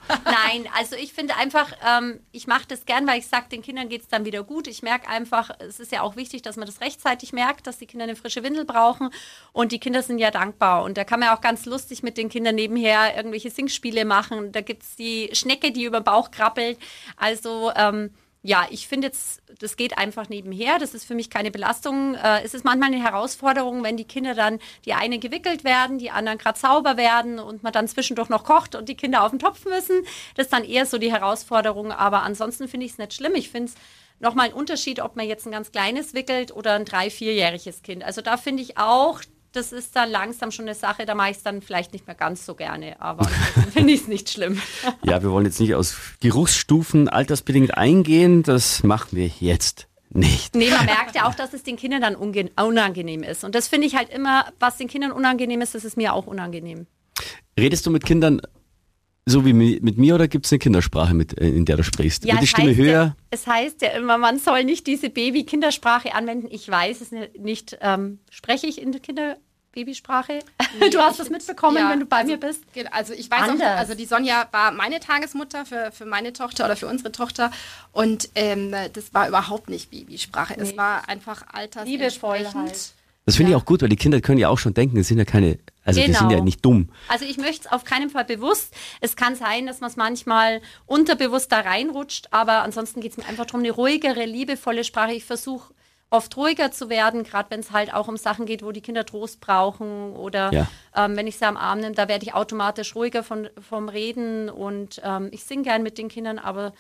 Nein, 0.48 0.68
also 0.76 0.96
ich 0.96 1.14
finde 1.14 1.36
einfach, 1.36 1.72
ähm, 1.86 2.20
ich 2.32 2.48
mache 2.48 2.66
das 2.68 2.86
gern, 2.86 3.08
weil 3.08 3.20
ich 3.20 3.28
sage, 3.28 3.50
den 3.50 3.62
Kindern 3.62 3.90
geht 3.90 4.02
es 4.02 4.08
dann 4.08 4.26
wieder 4.26 4.44
gut. 4.44 4.68
Ich 4.68 4.84
merke 4.84 5.08
einfach, 5.08 5.50
es 5.60 5.80
ist 5.80 5.92
ja 5.92 6.02
auch 6.02 6.16
wichtig, 6.16 6.42
dass 6.42 6.56
man 6.56 6.66
das 6.66 6.82
rechtzeitig 6.82 7.34
merkt, 7.34 7.68
dass 7.68 7.78
die 7.78 7.86
Kinder 7.86 8.04
eine 8.04 8.16
frische 8.16 8.44
Windel 8.44 8.66
brauchen. 8.66 9.10
Und 9.54 9.72
die 9.72 9.80
Kinder 9.80 10.04
sind 10.04 10.20
ja 10.20 10.32
dankbar. 10.32 10.84
Und 10.84 10.98
da 10.98 11.04
kann 11.04 11.20
man 11.20 11.30
auch 11.30 11.42
ganz 11.42 11.66
lustig 11.66 12.04
mit 12.04 12.18
den 12.18 12.30
Kindern 12.30 12.56
nebenher 12.56 13.16
irgendwelche 13.16 13.50
Singspiele 13.50 14.06
machen. 14.06 14.52
Da 14.52 14.62
gibt 14.62 14.84
es 14.84 14.96
die 14.96 15.30
Schnecke, 15.34 15.72
die 15.72 15.86
über 15.86 16.02
den 16.02 16.06
Bauch 16.06 16.32
krabbelt. 16.32 16.78
Also 17.18 17.72
ähm, 17.76 18.12
ja, 18.46 18.68
ich 18.70 18.88
finde 18.88 19.08
jetzt, 19.08 19.42
das 19.60 19.76
geht 19.76 19.98
einfach 19.98 20.30
nebenher. 20.30 20.78
Das 20.78 20.94
ist 20.94 21.06
für 21.06 21.16
mich 21.16 21.32
keine 21.32 21.50
Belastung. 21.50 22.14
Äh, 22.14 22.44
es 22.44 22.54
ist 22.54 22.64
manchmal 22.64 22.94
eine 22.94 23.04
Herausforderung, 23.04 23.84
wenn 23.84 23.98
die 23.98 24.06
Kinder 24.06 24.36
dann, 24.36 24.60
die 24.86 24.94
eine 24.94 25.18
gewickelt 25.18 25.64
werden, 25.64 25.98
die 25.98 26.12
anderen 26.12 26.38
gerade 26.38 26.60
sauber 26.60 26.96
werden 26.96 27.40
und 27.40 27.64
man 27.64 27.74
dann 27.74 27.88
zwischendurch 27.88 28.30
noch 28.30 28.44
kocht 28.44 28.76
und 28.76 28.88
die 28.88 28.96
Kinder 28.96 29.24
auf 29.24 29.32
den 29.32 29.40
Topf 29.40 29.66
müssen. 29.66 30.04
Das 30.36 30.46
ist 30.46 30.54
dann 30.54 30.64
eher 30.64 30.86
so 30.86 31.00
die 31.00 31.12
Herausforderung. 31.12 31.92
Aber 31.92 32.22
ansonsten 32.22 32.68
finde 32.68 32.86
ich 32.86 32.92
es 32.92 32.98
nicht 33.00 33.16
schlimm. 33.16 33.34
Ich 33.34 33.50
finde 33.50 33.72
es 33.72 33.76
nochmal 34.20 34.50
ein 34.50 34.54
Unterschied, 34.54 35.00
ob 35.00 35.16
man 35.16 35.28
jetzt 35.28 35.48
ein 35.48 35.52
ganz 35.52 35.72
kleines 35.72 36.14
wickelt 36.14 36.56
oder 36.56 36.74
ein 36.74 36.86
drei-, 36.86 37.10
vierjähriges 37.10 37.82
Kind. 37.82 38.04
Also 38.04 38.22
da 38.22 38.38
finde 38.38 38.62
ich 38.62 38.78
auch, 38.78 39.22
das 39.56 39.72
ist 39.72 39.96
dann 39.96 40.10
langsam 40.10 40.52
schon 40.52 40.66
eine 40.66 40.76
Sache, 40.76 41.06
da 41.06 41.16
mache 41.16 41.32
ich 41.32 41.38
es 41.38 41.44
dann 41.44 41.62
vielleicht 41.62 41.94
nicht 41.94 42.06
mehr 42.08 42.16
ganz 42.16 42.46
so 42.46 42.56
gerne, 42.56 43.00
aber 43.02 43.26
finde 43.74 43.94
ich 43.94 44.02
es 44.02 44.08
nicht 44.08 44.30
schlimm. 44.30 44.62
Ja, 45.04 45.22
wir 45.24 45.32
wollen 45.32 45.46
jetzt 45.46 45.60
nicht 45.60 45.76
aus 45.76 45.96
Geruchsstufen 46.20 47.08
altersbedingt 47.10 47.78
eingehen. 47.78 48.44
Das 48.44 48.84
machen 48.84 49.10
wir 49.18 49.28
jetzt 49.40 49.88
nicht. 50.10 50.56
Nee, 50.56 50.70
man 50.70 50.86
merkt 50.86 51.16
ja 51.16 51.28
auch, 51.28 51.36
dass 51.36 51.54
es 51.54 51.64
den 51.64 51.76
Kindern 51.76 52.02
dann 52.02 52.16
unangenehm 52.16 53.24
ist. 53.24 53.44
Und 53.44 53.56
das 53.56 53.68
finde 53.68 53.88
ich 53.88 53.96
halt 53.96 54.10
immer, 54.10 54.46
was 54.60 54.78
den 54.78 54.88
Kindern 54.88 55.12
unangenehm 55.12 55.62
ist, 55.62 55.76
das 55.76 55.84
ist 55.86 55.98
mir 55.98 56.14
auch 56.14 56.28
unangenehm. 56.28 56.88
Redest 57.60 57.86
du 57.86 57.92
mit 57.92 58.06
Kindern 58.06 58.42
so 59.28 59.44
wie 59.44 59.54
mi- 59.54 59.80
mit 59.82 59.98
mir 59.98 60.14
oder 60.14 60.28
gibt 60.28 60.46
es 60.46 60.52
eine 60.52 60.60
Kindersprache, 60.60 61.16
mit, 61.16 61.36
äh, 61.42 61.48
in 61.50 61.66
der 61.66 61.78
du 61.78 61.84
sprichst? 61.84 62.26
Wird 62.26 62.42
die 62.42 62.46
Stimme 62.48 62.76
höher? 62.76 62.92
Ja, 62.92 63.16
es 63.32 63.48
heißt 63.48 63.82
ja 63.82 63.90
immer, 63.90 64.20
man 64.20 64.38
soll 64.38 64.64
nicht 64.64 64.86
diese 64.86 65.10
Baby-Kindersprache 65.10 66.14
anwenden. 66.14 66.48
Ich 66.52 66.70
weiß 66.70 67.02
es 67.02 67.10
nicht. 67.40 67.76
Ähm, 67.82 68.20
spreche 68.30 68.68
ich 68.68 68.80
in 68.80 68.92
der 69.76 69.84
Kinderbabysprache? 69.86 70.40
du 70.92 71.00
hast 71.00 71.20
das 71.20 71.30
mitbekommen, 71.30 71.78
Ja, 71.78 71.90
wenn 71.90 72.00
du 72.00 72.06
bei 72.06 72.18
also, 72.18 72.32
mir 72.32 72.38
bist. 72.40 72.64
Also 72.92 73.14
ich 73.14 73.30
weiß 73.30 73.50
Anders. 73.50 73.68
auch, 73.68 73.78
also 73.78 73.96
die 73.96 74.06
Sonja 74.06 74.48
war 74.52 74.72
meine 74.72 75.00
Tagesmutter 75.00 75.66
für, 75.66 75.92
für 75.92 76.06
meine 76.06 76.34
Tochter 76.34 76.66
oder 76.66 76.76
für 76.76 76.88
unsere 76.88 77.12
Tochter 77.12 77.52
und 77.92 78.30
ähm, 78.36 78.74
das 78.94 79.14
war 79.14 79.28
überhaupt 79.28 79.70
nicht 79.70 79.92
Babysprache. 79.92 80.56
Es 80.58 80.72
Nee. 80.72 80.78
war 80.78 81.08
einfach 81.10 81.44
altersentsprechend. 81.52 82.56
halt. 82.56 82.94
Das 83.28 83.36
finde 83.38 83.52
Ja. 83.52 83.58
ich 83.58 83.64
auch 83.64 83.66
gut, 83.66 83.82
weil 83.82 83.90
die 83.90 83.96
Kinder 83.96 84.22
können 84.22 84.38
ja 84.38 84.50
auch 84.50 84.60
schon 84.60 84.76
denken, 84.76 84.98
es 84.98 85.08
sind 85.08 85.18
ja 85.18 85.26
keine, 85.26 85.58
also 85.84 86.00
die 86.00 86.06
sind 86.12 86.20
Genau. 86.28 86.32
ja 86.32 86.42
nicht 86.44 86.64
dumm. 86.64 86.90
Also 87.08 87.26
ich 87.26 87.38
möchte 87.38 87.66
es 87.66 87.72
auf 87.72 87.84
keinen 87.84 88.12
Fall 88.12 88.24
bewusst. 88.26 88.72
Es 89.02 89.16
kann 89.16 89.36
sein, 89.36 89.66
dass 89.66 89.80
man 89.80 89.90
es 89.90 89.96
manchmal 89.96 90.62
unterbewusst 90.86 91.52
da 91.52 91.62
reinrutscht, 91.62 92.28
aber 92.32 92.62
ansonsten 92.62 93.02
geht 93.02 93.12
es 93.14 93.18
mir 93.18 93.26
einfach 93.26 93.46
darum, 93.46 93.62
eine 93.62 93.72
ruhigere, 93.72 94.26
liebevolle 94.26 94.84
Sprache. 94.84 95.14
Ich 95.14 95.26
versuche 95.26 95.74
oft 96.16 96.36
ruhiger 96.38 96.72
zu 96.72 96.90
werden, 96.90 97.24
gerade 97.24 97.50
wenn 97.52 97.60
es 97.60 97.72
halt 97.72 97.94
auch 97.94 98.08
um 98.08 98.18
Sachen 98.18 98.46
geht, 98.46 98.64
wo 98.64 98.72
die 98.72 98.82
Kinder 98.82 99.06
Trost 99.06 99.40
brauchen 99.42 100.14
oder 100.14 100.52
Ja. 100.54 100.68
ähm, 100.96 101.16
wenn 101.18 101.28
ich 101.28 101.38
sie 101.38 101.46
am 101.46 101.58
Arm 101.58 101.80
nehme, 101.80 101.96
da 101.96 102.08
werde 102.08 102.26
ich 102.26 102.34
automatisch 102.34 102.96
ruhiger 102.96 103.24
von, 103.24 103.50
vom 103.60 103.90
Reden 103.90 104.50
und 104.50 105.02
ähm, 105.04 105.30
ich 105.32 105.44
singe 105.44 105.64
gern 105.64 105.84
mit 105.84 105.98
den 105.98 106.08
Kindern, 106.10 106.40
aber 106.40 106.74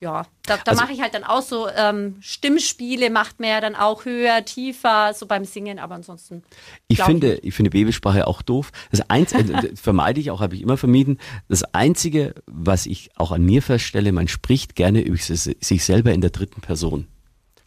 ja, 0.00 0.26
da, 0.46 0.56
da 0.56 0.72
Also- 0.72 0.82
mache 0.82 0.92
ich 0.92 1.00
halt 1.00 1.14
dann 1.14 1.22
auch 1.22 1.42
so 1.42 1.68
ähm, 1.68 2.16
Stimmspiele, 2.20 3.08
macht 3.08 3.38
mir 3.38 3.60
dann 3.60 3.76
auch 3.76 4.04
höher, 4.04 4.44
tiefer, 4.44 5.14
so 5.14 5.26
beim 5.26 5.44
Singen, 5.44 5.78
aber 5.78 5.94
ansonsten. 5.94 6.42
Ich 6.88 7.00
finde, 7.04 7.28
nicht. 7.28 7.44
ich 7.44 7.54
finde 7.54 7.70
Babysprache 7.70 8.26
auch 8.26 8.42
doof. 8.42 8.72
Das 8.90 9.08
Einzige, 9.08 9.52
äh, 9.52 9.76
vermeide 9.76 10.18
ich 10.18 10.32
auch, 10.32 10.40
habe 10.40 10.56
ich 10.56 10.62
immer 10.62 10.76
vermieden. 10.76 11.20
Das 11.48 11.62
Einzige, 11.72 12.34
was 12.46 12.86
ich 12.86 13.10
auch 13.16 13.30
an 13.30 13.44
mir 13.44 13.62
feststelle, 13.62 14.10
man 14.10 14.26
spricht 14.26 14.74
gerne 14.74 15.02
über 15.02 15.16
sich 15.18 15.84
selber 15.84 16.12
in 16.12 16.20
der 16.20 16.30
dritten 16.30 16.62
Person. 16.62 17.06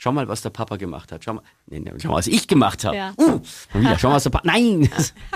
Schau 0.05 0.11
mal, 0.11 0.27
was 0.27 0.43
der 0.43 0.51
Papa 0.51 0.75
gemacht 0.75 1.11
hat. 1.11 1.23
Schau 1.23 1.33
mal, 1.33 1.41
nee, 1.65 1.79
nee, 1.79 1.91
schau 1.97 2.09
mal 2.09 2.17
was 2.17 2.27
ich 2.27 2.47
gemacht 2.47 2.85
habe. 2.85 2.95
Ja. 2.95 3.13
Uh, 3.17 3.41
wieder, 3.73 3.97
schau 3.97 4.09
mal, 4.09 4.17
was 4.17 4.23
der 4.23 4.29
Papa. 4.29 4.45
Nein! 4.45 4.87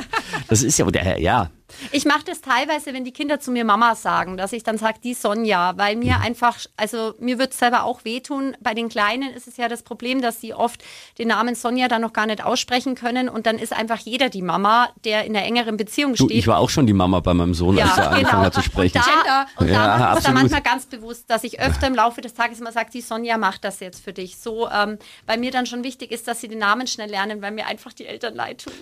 Das 0.49 0.63
ist 0.63 0.77
ja, 0.77 0.85
der, 0.85 1.19
ja, 1.19 1.49
Ich 1.91 2.03
mache 2.05 2.23
das 2.25 2.41
teilweise, 2.41 2.93
wenn 2.93 3.03
die 3.05 3.11
Kinder 3.11 3.39
zu 3.39 3.51
mir 3.51 3.63
Mama 3.63 3.93
sagen, 3.93 4.37
dass 4.37 4.53
ich 4.53 4.63
dann 4.63 4.79
sage, 4.79 4.97
die 5.03 5.13
Sonja, 5.13 5.73
weil 5.77 5.95
mir 5.95 6.15
Mhm. 6.17 6.23
einfach, 6.23 6.57
also 6.75 7.13
mir 7.19 7.37
wird 7.37 7.51
es 7.51 7.59
selber 7.59 7.83
auch 7.83 8.03
wehtun. 8.05 8.57
Bei 8.59 8.73
den 8.73 8.89
Kleinen 8.89 9.31
ist 9.33 9.47
es 9.47 9.57
ja 9.57 9.67
das 9.67 9.83
Problem, 9.83 10.19
dass 10.23 10.41
sie 10.41 10.55
oft 10.55 10.83
den 11.19 11.27
Namen 11.27 11.53
Sonja 11.53 11.87
dann 11.87 12.01
noch 12.01 12.11
gar 12.13 12.25
nicht 12.25 12.43
aussprechen 12.43 12.95
können 12.95 13.29
und 13.29 13.45
dann 13.45 13.59
ist 13.59 13.71
einfach 13.71 13.99
jeder 13.99 14.29
die 14.29 14.41
Mama, 14.41 14.89
der 15.05 15.25
in 15.25 15.35
einer 15.35 15.45
engeren 15.45 15.77
Beziehung 15.77 16.15
Du, 16.15 16.25
steht. 16.25 16.39
ich 16.39 16.47
war 16.47 16.57
auch 16.57 16.71
schon 16.71 16.87
die 16.87 16.93
Mama 16.93 17.19
bei 17.19 17.35
meinem 17.35 17.53
Sohn, 17.53 17.77
als 17.79 17.97
er 17.99 18.11
angefangen 18.13 18.45
hat 18.45 18.55
zu 18.55 18.63
sprechen. 18.63 18.97
Und 18.97 19.27
da, 19.27 19.45
und 19.57 19.67
Ja, 19.67 19.73
da 19.73 19.97
mache 19.99 20.11
ich 20.13 20.17
es 20.17 20.23
dann 20.23 20.33
manchmal 20.33 20.61
ganz 20.61 20.85
bewusst, 20.87 21.29
dass 21.29 21.43
ich 21.43 21.59
öfter 21.59 21.85
im 21.85 21.93
Laufe 21.93 22.21
des 22.21 22.33
Tages 22.33 22.59
immer 22.59 22.71
sage, 22.71 22.89
die 22.91 23.01
Sonja 23.01 23.37
macht 23.37 23.63
das 23.63 23.79
jetzt 23.79 24.03
für 24.03 24.11
dich. 24.13 24.37
So, 24.37 24.67
ähm, 24.71 24.97
weil 25.27 25.37
mir 25.37 25.51
dann 25.51 25.67
schon 25.67 25.83
wichtig 25.83 26.11
ist, 26.11 26.27
dass 26.27 26.41
sie 26.41 26.47
den 26.47 26.57
Namen 26.59 26.87
schnell 26.87 27.11
lernen, 27.11 27.43
weil 27.43 27.51
mir 27.51 27.67
einfach 27.67 27.93
die 27.93 28.07
Eltern 28.07 28.33
leid 28.33 28.63
tun. 28.63 28.73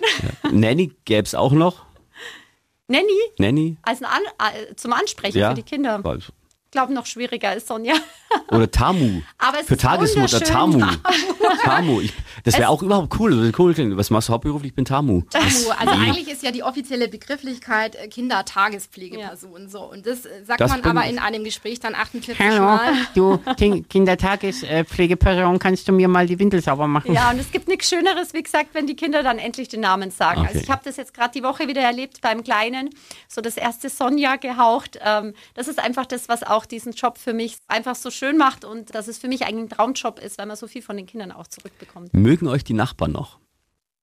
Nanny 0.50 0.92
gäbe 1.04 1.24
es 1.24 1.34
auch 1.34 1.52
noch. 1.58 1.84
Nanny 2.88 3.06
Nanny? 3.38 3.76
als 3.82 4.00
ein 4.02 4.06
An 4.06 4.22
äh, 4.54 4.74
zum 4.74 4.92
Ansprechen 4.94 5.38
Ja. 5.38 5.50
für 5.50 5.56
die 5.56 5.62
Kinder. 5.62 6.00
Ich 6.16 6.70
glaube, 6.72 6.92
noch 6.94 7.06
schwieriger 7.06 7.54
ist 7.54 7.66
Sonja. 7.68 7.94
Oder 8.50 8.70
Tamu. 8.70 9.22
Aber 9.38 9.60
es 9.60 9.66
Für 9.66 9.76
Tagesmutter 9.76 10.32
wunderschön. 10.40 10.54
Tamu. 10.54 10.86
Tamu. 11.64 12.00
Ich, 12.00 12.12
das 12.48 12.58
wäre 12.58 12.68
auch 12.68 12.82
überhaupt 12.82 13.18
cool. 13.18 13.52
Cool. 13.58 13.74
klingen. 13.74 13.96
Was 13.96 14.10
machst 14.10 14.28
du 14.28 14.32
hauptberuflich? 14.32 14.70
Ich 14.70 14.74
bin 14.76 14.84
Tamu. 14.84 15.22
Tamu. 15.30 15.44
Also 15.78 15.92
eigentlich 15.94 16.28
ist 16.28 16.42
ja 16.42 16.50
die 16.50 16.62
offizielle 16.62 17.08
Begrifflichkeit 17.08 17.94
äh, 17.96 18.08
Kindertagespflegeperson. 18.08 19.68
So. 19.68 19.82
Und 19.82 20.06
das 20.06 20.24
äh, 20.26 20.44
sagt 20.44 20.60
Das 20.60 20.70
man 20.70 20.82
aber 20.84 21.04
in 21.04 21.18
einem 21.18 21.44
Gespräch 21.44 21.80
dann 21.80 21.94
48 21.94 22.38
Hallo, 22.44 22.62
Mal. 22.62 22.92
du 23.14 23.34
Kin- 23.58 23.84
Kindertagespflegeperson, 23.88 25.58
kannst 25.58 25.88
du 25.88 25.92
mir 25.92 26.08
mal 26.08 26.26
die 26.26 26.38
Windel 26.38 26.62
sauber 26.62 26.86
machen? 26.86 27.12
Ja, 27.14 27.30
und 27.30 27.38
es 27.38 27.50
gibt 27.50 27.68
nichts 27.68 27.88
Schöneres, 27.88 28.34
wie 28.34 28.42
gesagt, 28.42 28.70
wenn 28.72 28.86
die 28.86 28.96
Kinder 28.96 29.22
dann 29.22 29.38
endlich 29.38 29.68
den 29.68 29.80
Namen 29.80 30.10
sagen. 30.10 30.40
Okay. 30.40 30.48
Also 30.48 30.60
ich 30.60 30.70
habe 30.70 30.82
das 30.84 30.96
jetzt 30.96 31.14
gerade 31.14 31.32
die 31.34 31.42
Woche 31.42 31.68
wieder 31.68 31.82
erlebt 31.82 32.20
beim 32.20 32.42
Kleinen, 32.42 32.90
so 33.28 33.40
das 33.40 33.56
erste 33.56 33.88
Sonja 33.88 34.36
gehaucht. 34.36 34.98
Ähm, 35.04 35.34
das 35.54 35.68
ist 35.68 35.78
einfach 35.78 36.06
das, 36.06 36.28
was 36.28 36.42
auch 36.42 36.66
diesen 36.66 36.92
Job 36.92 37.18
für 37.18 37.32
mich 37.32 37.56
einfach 37.68 37.94
so 37.94 38.10
schön 38.10 38.36
macht 38.36 38.64
und 38.64 38.94
dass 38.94 39.08
es 39.08 39.18
für 39.18 39.28
mich 39.28 39.44
eigentlich 39.46 39.64
ein 39.64 39.68
Traumjob 39.70 40.18
ist, 40.20 40.38
weil 40.38 40.46
man 40.46 40.56
so 40.56 40.66
viel 40.66 40.82
von 40.82 40.96
den 40.96 41.06
Kindern 41.06 41.32
auch 41.32 41.46
zurückbekommt. 41.46 42.12
Mögen 42.14 42.37
euch 42.46 42.62
die 42.62 42.74
Nachbarn 42.74 43.10
noch? 43.12 43.40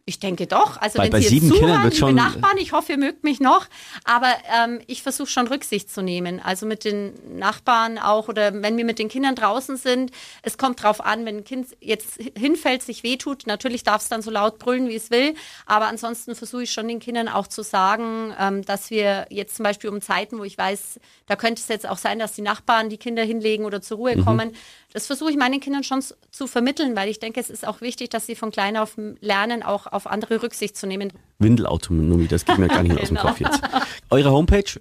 Ich 0.07 0.19
denke 0.19 0.45
doch. 0.45 0.79
Also 0.79 0.99
Weil 0.99 1.05
wenn 1.05 1.13
bei 1.13 1.21
Sie 1.21 1.39
jetzt 1.39 1.47
zuhören, 1.47 1.81
liebe 1.81 1.95
schon- 1.95 2.13
Nachbarn, 2.13 2.57
ich 2.59 2.73
hoffe, 2.73 2.91
ihr 2.91 2.97
mögt 2.99 3.23
mich 3.23 3.39
noch. 3.39 3.65
Aber 4.03 4.27
ähm, 4.55 4.79
ich 4.85 5.01
versuche 5.01 5.27
schon 5.27 5.47
Rücksicht 5.47 5.89
zu 5.89 6.03
nehmen. 6.03 6.39
Also 6.39 6.67
mit 6.67 6.85
den 6.85 7.13
Nachbarn 7.39 7.97
auch 7.97 8.27
oder 8.27 8.53
wenn 8.61 8.77
wir 8.77 8.85
mit 8.85 8.99
den 8.99 9.09
Kindern 9.09 9.33
draußen 9.33 9.77
sind. 9.77 10.11
Es 10.43 10.59
kommt 10.59 10.83
drauf 10.83 11.03
an, 11.03 11.25
wenn 11.25 11.37
ein 11.37 11.43
Kind 11.43 11.69
jetzt 11.81 12.19
hinfällt, 12.37 12.83
sich 12.83 13.01
wehtut. 13.01 13.47
Natürlich 13.47 13.81
darf 13.83 14.03
es 14.03 14.07
dann 14.07 14.21
so 14.21 14.29
laut 14.29 14.59
brüllen, 14.59 14.89
wie 14.89 14.95
es 14.95 15.09
will. 15.09 15.33
Aber 15.65 15.87
ansonsten 15.87 16.35
versuche 16.35 16.61
ich 16.63 16.71
schon 16.71 16.87
den 16.87 16.99
Kindern 16.99 17.27
auch 17.27 17.47
zu 17.47 17.63
sagen, 17.63 18.31
ähm, 18.39 18.63
dass 18.63 18.91
wir 18.91 19.25
jetzt 19.31 19.55
zum 19.55 19.63
Beispiel 19.63 19.89
um 19.89 20.01
Zeiten, 20.01 20.37
wo 20.37 20.43
ich 20.43 20.55
weiß, 20.55 20.99
da 21.25 21.35
könnte 21.35 21.59
es 21.63 21.67
jetzt 21.67 21.89
auch 21.89 21.97
sein, 21.97 22.19
dass 22.19 22.33
die 22.33 22.43
Nachbarn 22.43 22.89
die 22.89 22.97
Kinder 22.97 23.23
hinlegen 23.23 23.65
oder 23.65 23.81
zur 23.81 23.97
Mhm. 23.97 24.03
Ruhe 24.03 24.17
kommen. 24.23 24.55
Das 24.93 25.07
versuche 25.07 25.31
ich 25.31 25.35
meinen 25.35 25.59
Kindern 25.59 25.83
schon 25.83 26.01
zu 26.31 26.47
vermitteln, 26.47 26.95
weil 26.95 27.09
ich 27.09 27.19
denke, 27.19 27.39
es 27.39 27.49
ist 27.49 27.67
auch 27.67 27.81
wichtig, 27.81 28.11
dass 28.11 28.27
sie 28.27 28.35
von 28.35 28.51
klein 28.51 28.77
auf 28.77 28.93
lernen, 29.19 29.61
auch 29.63 29.87
auf 29.95 30.07
andere 30.07 30.41
Rücksicht 30.43 30.75
zu 30.77 30.85
nehmen. 30.87 31.11
Windelautonomie, 31.39 32.27
das 32.27 32.45
geht 32.45 32.57
mir 32.57 32.67
gar 32.67 32.83
nicht 32.83 32.93
mehr 32.93 33.01
aus 33.01 33.07
dem 33.09 33.17
Genau. 33.17 33.27
Kopf 33.29 33.39
jetzt. 33.39 33.61
Eure 34.09 34.31
Homepage 34.31 34.79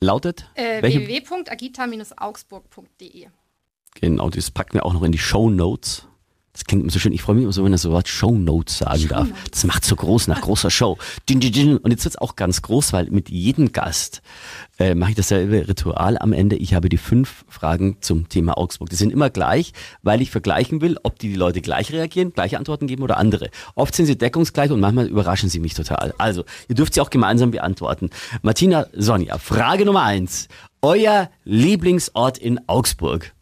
lautet? 0.00 0.48
Äh, 0.54 0.82
www.agita-augsburg.de 0.82 3.26
Genau, 3.98 4.28
das 4.30 4.50
packen 4.50 4.74
wir 4.74 4.84
auch 4.84 4.92
noch 4.92 5.02
in 5.02 5.12
die 5.12 5.18
Show 5.18 5.48
Notes. 5.50 6.06
Das 6.56 6.64
klingt 6.64 6.84
immer 6.84 6.90
so 6.90 6.98
schön. 6.98 7.12
Ich 7.12 7.20
freue 7.20 7.34
mich 7.34 7.44
immer 7.44 7.52
so, 7.52 7.64
wenn 7.64 7.72
er 7.72 7.76
so 7.76 7.90
Wort 7.90 8.08
Show 8.08 8.30
Notes 8.30 8.78
sagen 8.78 9.08
darf. 9.08 9.28
Das 9.50 9.64
macht 9.64 9.84
so 9.84 9.94
groß 9.94 10.26
nach 10.26 10.40
großer 10.40 10.70
Show. 10.70 10.96
Und 11.28 11.44
jetzt 11.90 12.04
wird's 12.06 12.16
auch 12.16 12.34
ganz 12.34 12.62
groß, 12.62 12.94
weil 12.94 13.10
mit 13.10 13.28
jedem 13.28 13.72
Gast 13.72 14.22
äh, 14.78 14.94
mache 14.94 15.10
ich 15.10 15.16
dasselbe 15.16 15.68
Ritual 15.68 16.16
am 16.16 16.32
Ende. 16.32 16.56
Ich 16.56 16.72
habe 16.72 16.88
die 16.88 16.96
fünf 16.96 17.44
Fragen 17.46 17.98
zum 18.00 18.30
Thema 18.30 18.56
Augsburg. 18.56 18.88
Die 18.88 18.96
sind 18.96 19.12
immer 19.12 19.28
gleich, 19.28 19.74
weil 20.02 20.22
ich 20.22 20.30
vergleichen 20.30 20.80
will, 20.80 20.96
ob 21.02 21.18
die, 21.18 21.28
die 21.28 21.34
Leute 21.34 21.60
gleich 21.60 21.92
reagieren, 21.92 22.32
gleiche 22.32 22.56
Antworten 22.56 22.86
geben 22.86 23.02
oder 23.02 23.18
andere. 23.18 23.50
Oft 23.74 23.94
sind 23.94 24.06
sie 24.06 24.16
deckungsgleich 24.16 24.70
und 24.70 24.80
manchmal 24.80 25.08
überraschen 25.08 25.50
sie 25.50 25.60
mich 25.60 25.74
total. 25.74 26.14
Also, 26.16 26.44
ihr 26.70 26.74
dürft 26.74 26.94
sie 26.94 27.02
auch 27.02 27.10
gemeinsam 27.10 27.50
beantworten. 27.50 28.08
Martina, 28.40 28.86
Sonja, 28.94 29.36
Frage 29.36 29.84
Nummer 29.84 30.04
eins. 30.04 30.48
Euer 30.80 31.28
Lieblingsort 31.44 32.38
in 32.38 32.66
Augsburg? 32.66 33.35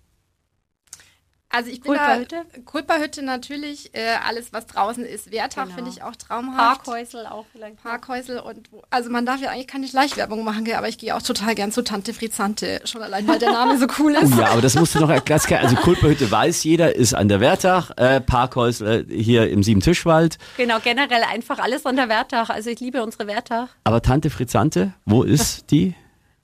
Also 1.54 1.70
ich 1.70 1.80
bin 1.80 1.92
Kulperhütte? 1.94 2.42
da 2.52 2.60
Kulperhütte 2.64 3.22
natürlich, 3.22 3.94
äh, 3.94 4.00
alles 4.26 4.52
was 4.52 4.66
draußen 4.66 5.04
ist. 5.04 5.30
Wertach 5.30 5.64
Genau. 5.64 5.74
finde 5.76 5.90
ich 5.90 6.02
auch 6.02 6.16
traumhaft. 6.16 6.84
Parkhäusel 6.84 7.26
auch 7.26 7.44
vielleicht. 7.52 7.82
Parkhäusel 7.82 8.38
und 8.40 8.72
wo- 8.72 8.82
also 8.90 9.10
man 9.10 9.24
darf 9.26 9.40
ja 9.40 9.50
eigentlich 9.50 9.66
keine 9.66 9.86
Schleichwerbung 9.88 10.42
machen, 10.44 10.70
aber 10.74 10.88
ich 10.88 10.98
gehe 10.98 11.14
auch 11.16 11.22
total 11.22 11.54
gern 11.54 11.70
zu 11.72 11.82
Tante 11.82 12.12
Frizante, 12.14 12.80
schon 12.84 13.02
allein 13.02 13.26
weil 13.28 13.38
der 13.38 13.52
Name 13.52 13.78
so 13.78 13.86
cool 13.98 14.14
ist. 14.14 14.32
Oh 14.34 14.40
ja, 14.40 14.48
aber 14.48 14.62
das 14.62 14.74
musst 14.74 14.94
du 14.94 15.00
noch 15.00 15.10
erklären. 15.10 15.34
Also 15.62 15.76
Kulperhütte 15.76 16.30
weiß 16.30 16.62
jeder, 16.64 16.94
ist 16.94 17.14
an 17.14 17.28
der 17.28 17.40
Wertach, 17.40 17.90
äh, 17.96 18.20
Parkhäusl 18.20 19.06
äh, 19.10 19.22
hier 19.22 19.50
im 19.50 19.62
Siebentischwald. 19.62 20.38
Genau, 20.56 20.78
generell 20.80 21.22
einfach 21.24 21.58
alles 21.58 21.86
an 21.86 21.96
der 21.96 22.08
Wertach. 22.08 22.50
Also 22.50 22.70
ich 22.70 22.80
liebe 22.80 23.02
unsere 23.02 23.26
Wertach. 23.26 23.68
Aber 23.84 24.02
Tante 24.02 24.30
Frizzante, 24.30 24.92
wo 25.04 25.22
ist 25.22 25.70
die? 25.70 25.94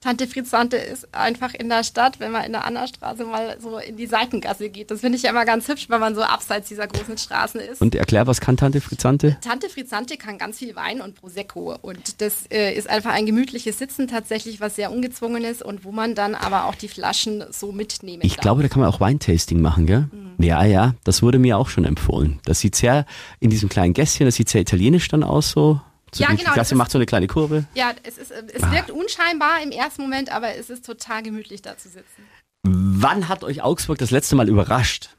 Tante 0.00 0.26
Frizante 0.26 0.78
ist 0.78 1.14
einfach 1.14 1.52
in 1.52 1.68
der 1.68 1.84
Stadt, 1.84 2.20
wenn 2.20 2.32
man 2.32 2.44
in 2.44 2.52
der 2.52 2.64
Annastraße 2.64 3.24
mal 3.24 3.58
so 3.60 3.76
in 3.76 3.96
die 3.98 4.06
Seitengasse 4.06 4.70
geht. 4.70 4.90
Das 4.90 5.00
finde 5.00 5.16
ich 5.16 5.24
ja 5.24 5.30
immer 5.30 5.44
ganz 5.44 5.68
hübsch, 5.68 5.90
wenn 5.90 6.00
man 6.00 6.14
so 6.14 6.22
abseits 6.22 6.68
dieser 6.68 6.86
großen 6.86 7.18
Straßen 7.18 7.60
ist. 7.60 7.82
Und 7.82 7.94
erklär, 7.94 8.26
was 8.26 8.40
kann 8.40 8.56
Tante 8.56 8.80
Frizzante? 8.80 9.36
Tante 9.42 9.68
Frizante 9.68 10.16
kann 10.16 10.38
ganz 10.38 10.58
viel 10.58 10.74
Wein 10.74 11.02
und 11.02 11.16
Prosecco 11.16 11.76
und 11.82 12.22
das 12.22 12.46
äh, 12.50 12.72
ist 12.74 12.88
einfach 12.88 13.12
ein 13.12 13.26
gemütliches 13.26 13.78
Sitzen 13.78 14.08
tatsächlich, 14.08 14.58
was 14.58 14.76
sehr 14.76 14.90
ungezwungen 14.90 15.44
ist 15.44 15.62
und 15.62 15.84
wo 15.84 15.92
man 15.92 16.14
dann 16.14 16.34
aber 16.34 16.64
auch 16.64 16.74
die 16.76 16.88
Flaschen 16.88 17.44
so 17.50 17.70
mitnehmen 17.70 18.22
Ich 18.24 18.36
darf. 18.36 18.42
glaube, 18.42 18.62
da 18.62 18.68
kann 18.68 18.80
man 18.80 18.88
auch 18.88 19.00
Weintasting 19.00 19.60
machen, 19.60 19.84
gell? 19.84 20.08
Ja, 20.38 20.64
ja, 20.64 20.94
das 21.04 21.22
wurde 21.22 21.38
mir 21.38 21.58
auch 21.58 21.68
schon 21.68 21.84
empfohlen. 21.84 22.40
Das 22.46 22.60
sieht 22.60 22.74
sehr, 22.74 23.04
in 23.38 23.50
diesem 23.50 23.68
kleinen 23.68 23.92
Gässchen, 23.92 24.24
das 24.24 24.36
sieht 24.36 24.48
sehr 24.48 24.62
italienisch 24.62 25.08
dann 25.08 25.22
aus 25.22 25.50
so. 25.50 25.80
So 26.14 26.22
Ja, 26.22 26.30
die 26.30 26.36
genau, 26.36 26.46
das 26.48 26.54
Klasse 26.54 26.74
ist- 26.74 26.78
macht 26.78 26.90
so 26.90 26.98
eine 26.98 27.06
kleine 27.06 27.26
Kurve. 27.26 27.64
Ja, 27.74 27.92
es, 28.02 28.18
ist, 28.18 28.30
äh, 28.30 28.42
es 28.52 28.62
Ah. 28.62 28.72
wirkt 28.72 28.90
unscheinbar 28.90 29.62
im 29.62 29.70
ersten 29.70 30.02
Moment, 30.02 30.30
aber 30.32 30.54
es 30.56 30.70
ist 30.70 30.84
total 30.84 31.22
gemütlich 31.22 31.62
da 31.62 31.76
zu 31.76 31.88
sitzen. 31.88 32.22
Wann 32.62 33.28
hat 33.28 33.42
euch 33.44 33.62
Augsburg 33.62 33.98
das 33.98 34.10
letzte 34.10 34.36
Mal 34.36 34.48
überrascht? 34.48 35.10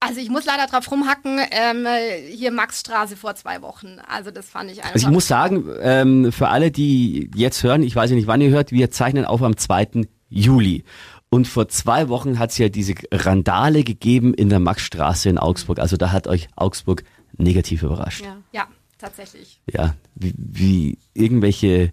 Also 0.00 0.20
ich 0.20 0.28
muss 0.28 0.44
leider 0.44 0.66
drauf 0.66 0.90
rumhacken, 0.90 1.38
ähm, 1.50 1.86
hier 2.30 2.50
Maxstraße 2.52 3.16
vor 3.16 3.36
zwei 3.36 3.62
Wochen. 3.62 3.96
Also 4.06 4.30
das 4.30 4.50
fand 4.50 4.70
ich 4.70 4.78
einfach. 4.82 4.92
Also 4.94 5.06
ich 5.06 5.12
muss 5.12 5.26
sagen, 5.26 5.66
ähm, 5.80 6.30
für 6.30 6.48
alle, 6.48 6.70
die 6.70 7.30
jetzt 7.34 7.62
hören, 7.62 7.82
ich 7.82 7.96
weiß 7.96 8.10
ja 8.10 8.16
nicht, 8.16 8.26
wann 8.26 8.42
ihr 8.42 8.50
hört, 8.50 8.70
wir 8.70 8.90
zeichnen 8.90 9.24
auf 9.24 9.42
am 9.42 9.56
2. 9.56 10.06
Juli. 10.28 10.84
Und 11.30 11.48
vor 11.48 11.68
zwei 11.68 12.08
Wochen 12.10 12.38
hat 12.38 12.50
es 12.50 12.58
ja 12.58 12.68
diese 12.68 12.94
Randale 13.10 13.82
gegeben 13.82 14.34
in 14.34 14.50
der 14.50 14.60
Maxstraße 14.60 15.30
in 15.30 15.38
Augsburg. 15.38 15.78
Also 15.78 15.96
da 15.96 16.12
hat 16.12 16.26
euch 16.26 16.48
Augsburg 16.54 17.02
negativ 17.38 17.82
überrascht. 17.82 18.24
Ja. 18.24 18.36
ja, 18.52 18.68
tatsächlich. 19.04 19.60
Ja, 19.70 19.94
wie, 20.14 20.34
wie 20.36 20.98
irgendwelche 21.14 21.92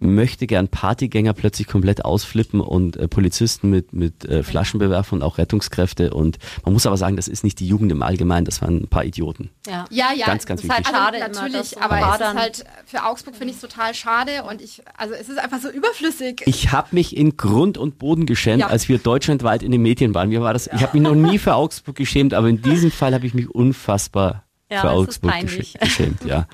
möchte 0.00 0.46
gern 0.46 0.68
Partygänger 0.68 1.32
plötzlich 1.32 1.66
komplett 1.66 2.04
ausflippen 2.04 2.60
und 2.60 2.96
äh, 2.96 3.08
Polizisten 3.08 3.68
mit, 3.70 3.92
mit 3.92 4.24
äh, 4.24 4.42
Flaschen 4.42 4.78
bewerfen 4.78 5.16
und 5.16 5.22
auch 5.22 5.38
Rettungskräfte. 5.38 6.14
Und 6.14 6.38
man 6.64 6.72
muss 6.72 6.86
aber 6.86 6.96
sagen, 6.96 7.16
das 7.16 7.26
ist 7.26 7.42
nicht 7.42 7.58
die 7.58 7.66
Jugend 7.66 7.90
im 7.90 8.02
Allgemeinen, 8.02 8.44
das 8.44 8.62
waren 8.62 8.82
ein 8.82 8.88
paar 8.88 9.04
Idioten. 9.04 9.50
Ja. 9.66 9.86
Ja, 9.90 10.12
ja. 10.14 10.26
Ganz, 10.26 10.46
ganz 10.46 10.62
das 10.62 10.66
ist 10.66 10.70
halt 10.70 10.86
wichtig. 10.86 10.94
Also 10.94 11.04
schade 11.04 11.16
immer, 11.16 11.28
natürlich, 11.28 11.68
so 11.70 11.80
aber 11.80 11.98
es 11.98 12.20
ist 12.20 12.34
halt 12.34 12.64
für 12.86 13.04
Augsburg 13.04 13.34
finde 13.34 13.50
ich 13.50 13.56
es 13.56 13.60
total 13.60 13.94
schade 13.94 14.44
und 14.48 14.62
ich, 14.62 14.82
also 14.96 15.14
es 15.14 15.28
ist 15.28 15.38
einfach 15.38 15.60
so 15.60 15.68
überflüssig. 15.68 16.42
Ich 16.46 16.70
habe 16.70 16.88
mich 16.92 17.16
in 17.16 17.36
Grund 17.36 17.76
und 17.76 17.98
Boden 17.98 18.26
geschämt, 18.26 18.60
Ja. 18.60 18.68
als 18.68 18.88
wir 18.88 18.98
deutschlandweit 18.98 19.62
in 19.62 19.72
den 19.72 19.82
Medien 19.82 20.14
waren. 20.14 20.28
Mir 20.28 20.42
war 20.42 20.52
das, 20.52 20.68
ich 20.68 20.82
habe 20.82 20.96
mich 20.96 21.02
noch 21.02 21.14
nie 21.16 21.38
für 21.38 21.54
Augsburg 21.54 21.96
geschämt, 21.96 22.34
aber 22.34 22.48
in 22.48 22.62
diesem 22.62 22.92
Fall 22.92 23.14
habe 23.14 23.26
ich 23.26 23.34
mich 23.34 23.50
unfassbar 23.50 24.44
Ja, 24.70 24.80
für 24.82 24.86
das 24.88 24.96
ist 24.96 25.02
Augsburg 25.08 25.30
peinlich. 25.30 25.74
gesch- 25.76 25.80
geschämt. 25.80 26.24
Ja. 26.24 26.46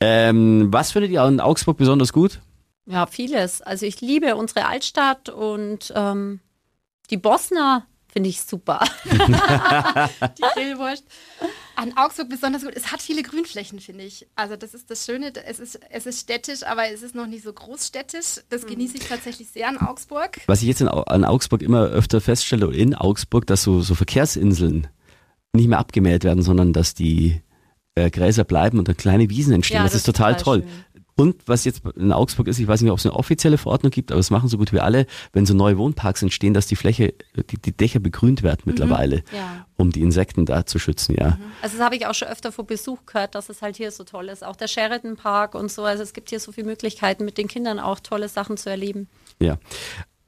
Ähm, 0.00 0.68
was 0.72 0.92
findet 0.92 1.10
ihr 1.12 1.22
an 1.22 1.40
Augsburg 1.40 1.76
besonders 1.76 2.12
gut? 2.12 2.40
Ja, 2.86 3.06
vieles. 3.06 3.62
Also 3.62 3.86
ich 3.86 4.00
liebe 4.00 4.36
unsere 4.36 4.66
Altstadt 4.66 5.28
und 5.28 5.92
ähm, 5.96 6.40
die 7.10 7.16
Bosner 7.16 7.86
finde 8.12 8.30
ich 8.30 8.40
super. 8.40 8.80
die 10.38 10.42
Grillwurst. 10.54 11.04
An 11.76 11.92
Augsburg 11.96 12.30
besonders 12.30 12.62
gut. 12.64 12.72
Es 12.74 12.90
hat 12.90 13.02
viele 13.02 13.22
Grünflächen, 13.22 13.80
finde 13.80 14.04
ich. 14.04 14.26
Also 14.34 14.56
das 14.56 14.72
ist 14.72 14.90
das 14.90 15.04
Schöne. 15.04 15.32
Es 15.46 15.58
ist, 15.58 15.78
es 15.90 16.06
ist 16.06 16.20
städtisch, 16.20 16.62
aber 16.62 16.88
es 16.90 17.02
ist 17.02 17.14
noch 17.14 17.26
nicht 17.26 17.44
so 17.44 17.52
großstädtisch. 17.52 18.40
Das 18.48 18.62
Mhm. 18.62 18.68
genieße 18.68 18.96
ich 18.96 19.06
tatsächlich 19.08 19.48
sehr 19.50 19.68
an 19.68 19.76
Augsburg. 19.78 20.40
Was 20.46 20.62
ich 20.62 20.68
jetzt 20.68 20.80
in, 20.80 20.88
an 20.88 21.24
Augsburg 21.24 21.60
immer 21.62 21.82
öfter 21.84 22.20
feststelle, 22.20 22.72
in 22.74 22.94
Augsburg, 22.94 23.46
dass 23.46 23.62
so, 23.62 23.82
so 23.82 23.94
Verkehrsinseln 23.94 24.88
nicht 25.56 25.68
mehr 25.68 25.78
abgemäht 25.78 26.24
werden, 26.24 26.42
sondern 26.42 26.72
dass 26.72 26.94
die 26.94 27.40
äh, 27.94 28.10
Gräser 28.10 28.44
bleiben 28.44 28.78
und 28.78 28.88
da 28.88 28.94
kleine 28.94 29.30
Wiesen 29.30 29.52
entstehen. 29.52 29.78
Ja, 29.78 29.82
das, 29.82 29.92
das 29.92 30.00
ist 30.00 30.06
total, 30.06 30.36
toll. 30.36 30.64
Und 31.18 31.36
was 31.46 31.64
jetzt 31.64 31.80
in 31.96 32.12
Augsburg 32.12 32.46
ist, 32.46 32.58
ich 32.58 32.68
weiß 32.68 32.82
nicht, 32.82 32.90
ob 32.92 32.98
es 32.98 33.06
eine 33.06 33.14
offizielle 33.14 33.56
Verordnung 33.56 33.90
gibt, 33.90 34.12
aber 34.12 34.20
es 34.20 34.30
machen 34.30 34.50
so 34.50 34.58
gut 34.58 34.74
wie 34.74 34.80
alle, 34.80 35.06
wenn 35.32 35.46
so 35.46 35.54
neue 35.54 35.78
Wohnparks 35.78 36.20
entstehen, 36.22 36.52
dass 36.52 36.66
die 36.66 36.76
Fläche, 36.76 37.14
die, 37.50 37.56
die 37.56 37.72
Dächer 37.74 38.00
begrünt 38.00 38.42
werden 38.42 38.60
mittlerweile, 38.66 39.24
Ja. 39.34 39.66
um 39.76 39.92
die 39.92 40.02
Insekten 40.02 40.44
da 40.44 40.66
zu 40.66 40.78
schützen, 40.78 41.16
ja. 41.18 41.38
Also 41.62 41.78
das 41.78 41.84
habe 41.86 41.96
ich 41.96 42.06
auch 42.06 42.12
schon 42.12 42.28
öfter 42.28 42.52
vor 42.52 42.66
Besuch 42.66 42.98
gehört, 43.06 43.34
dass 43.34 43.48
es 43.48 43.62
halt 43.62 43.76
hier 43.76 43.90
so 43.92 44.04
toll 44.04 44.28
ist. 44.28 44.44
Auch 44.44 44.56
der 44.56 44.68
Sheridan 44.68 45.16
Park 45.16 45.54
und 45.54 45.72
so. 45.72 45.84
Also 45.84 46.02
es 46.02 46.12
gibt 46.12 46.28
hier 46.28 46.38
so 46.38 46.52
viele 46.52 46.66
Möglichkeiten, 46.66 47.24
mit 47.24 47.38
den 47.38 47.48
Kindern 47.48 47.78
auch 47.78 47.98
tolle 48.00 48.28
Sachen 48.28 48.58
zu 48.58 48.68
erleben. 48.68 49.08
Ja. 49.40 49.56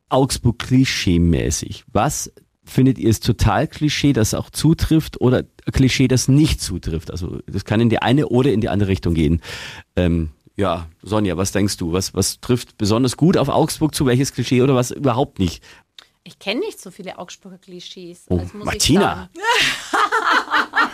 Augsburg 0.09 0.59
klischee-mäßig. 0.59 1.85
Was 1.93 2.33
findet 2.68 2.98
ihr 2.98 3.11
es 3.11 3.20
total 3.20 3.66
Klischee, 3.66 4.12
das 4.12 4.35
auch 4.35 4.50
zutrifft 4.50 5.20
oder 5.20 5.44
Klischee, 5.72 6.09
das 6.09 6.28
nicht 6.28 6.61
zutrifft? 6.61 7.11
Also 7.11 7.40
das 7.46 7.64
kann 7.64 7.81
in 7.81 7.88
die 7.88 8.00
eine 8.00 8.28
oder 8.28 8.52
in 8.52 8.61
die 8.61 8.68
andere 8.68 8.90
Richtung 8.90 9.14
gehen. 9.14 9.42
Ähm, 9.96 10.31
ja, 10.57 10.88
Sonja, 11.02 11.37
was 11.37 11.52
denkst 11.52 11.76
du? 11.76 11.92
Was, 11.92 12.14
was 12.14 12.40
trifft 12.40 12.78
besonders 12.78 13.16
gut 13.16 13.37
auf 13.37 13.48
Augsburg 13.48 13.94
zu? 13.94 14.07
Welches 14.07 14.33
Klischee 14.33 14.62
oder 14.62 14.74
was 14.74 14.90
überhaupt 14.90 15.38
nicht? 15.38 15.62
Ich 16.24 16.38
kenne 16.38 16.61
nicht 16.61 16.81
so 16.81 16.90
viele 16.90 17.18
Augsburger 17.18 17.59
Klischees. 17.59 18.24
Oh, 18.28 18.38
also 18.38 18.59
muss 18.59 18.66
Martina. 18.66 19.31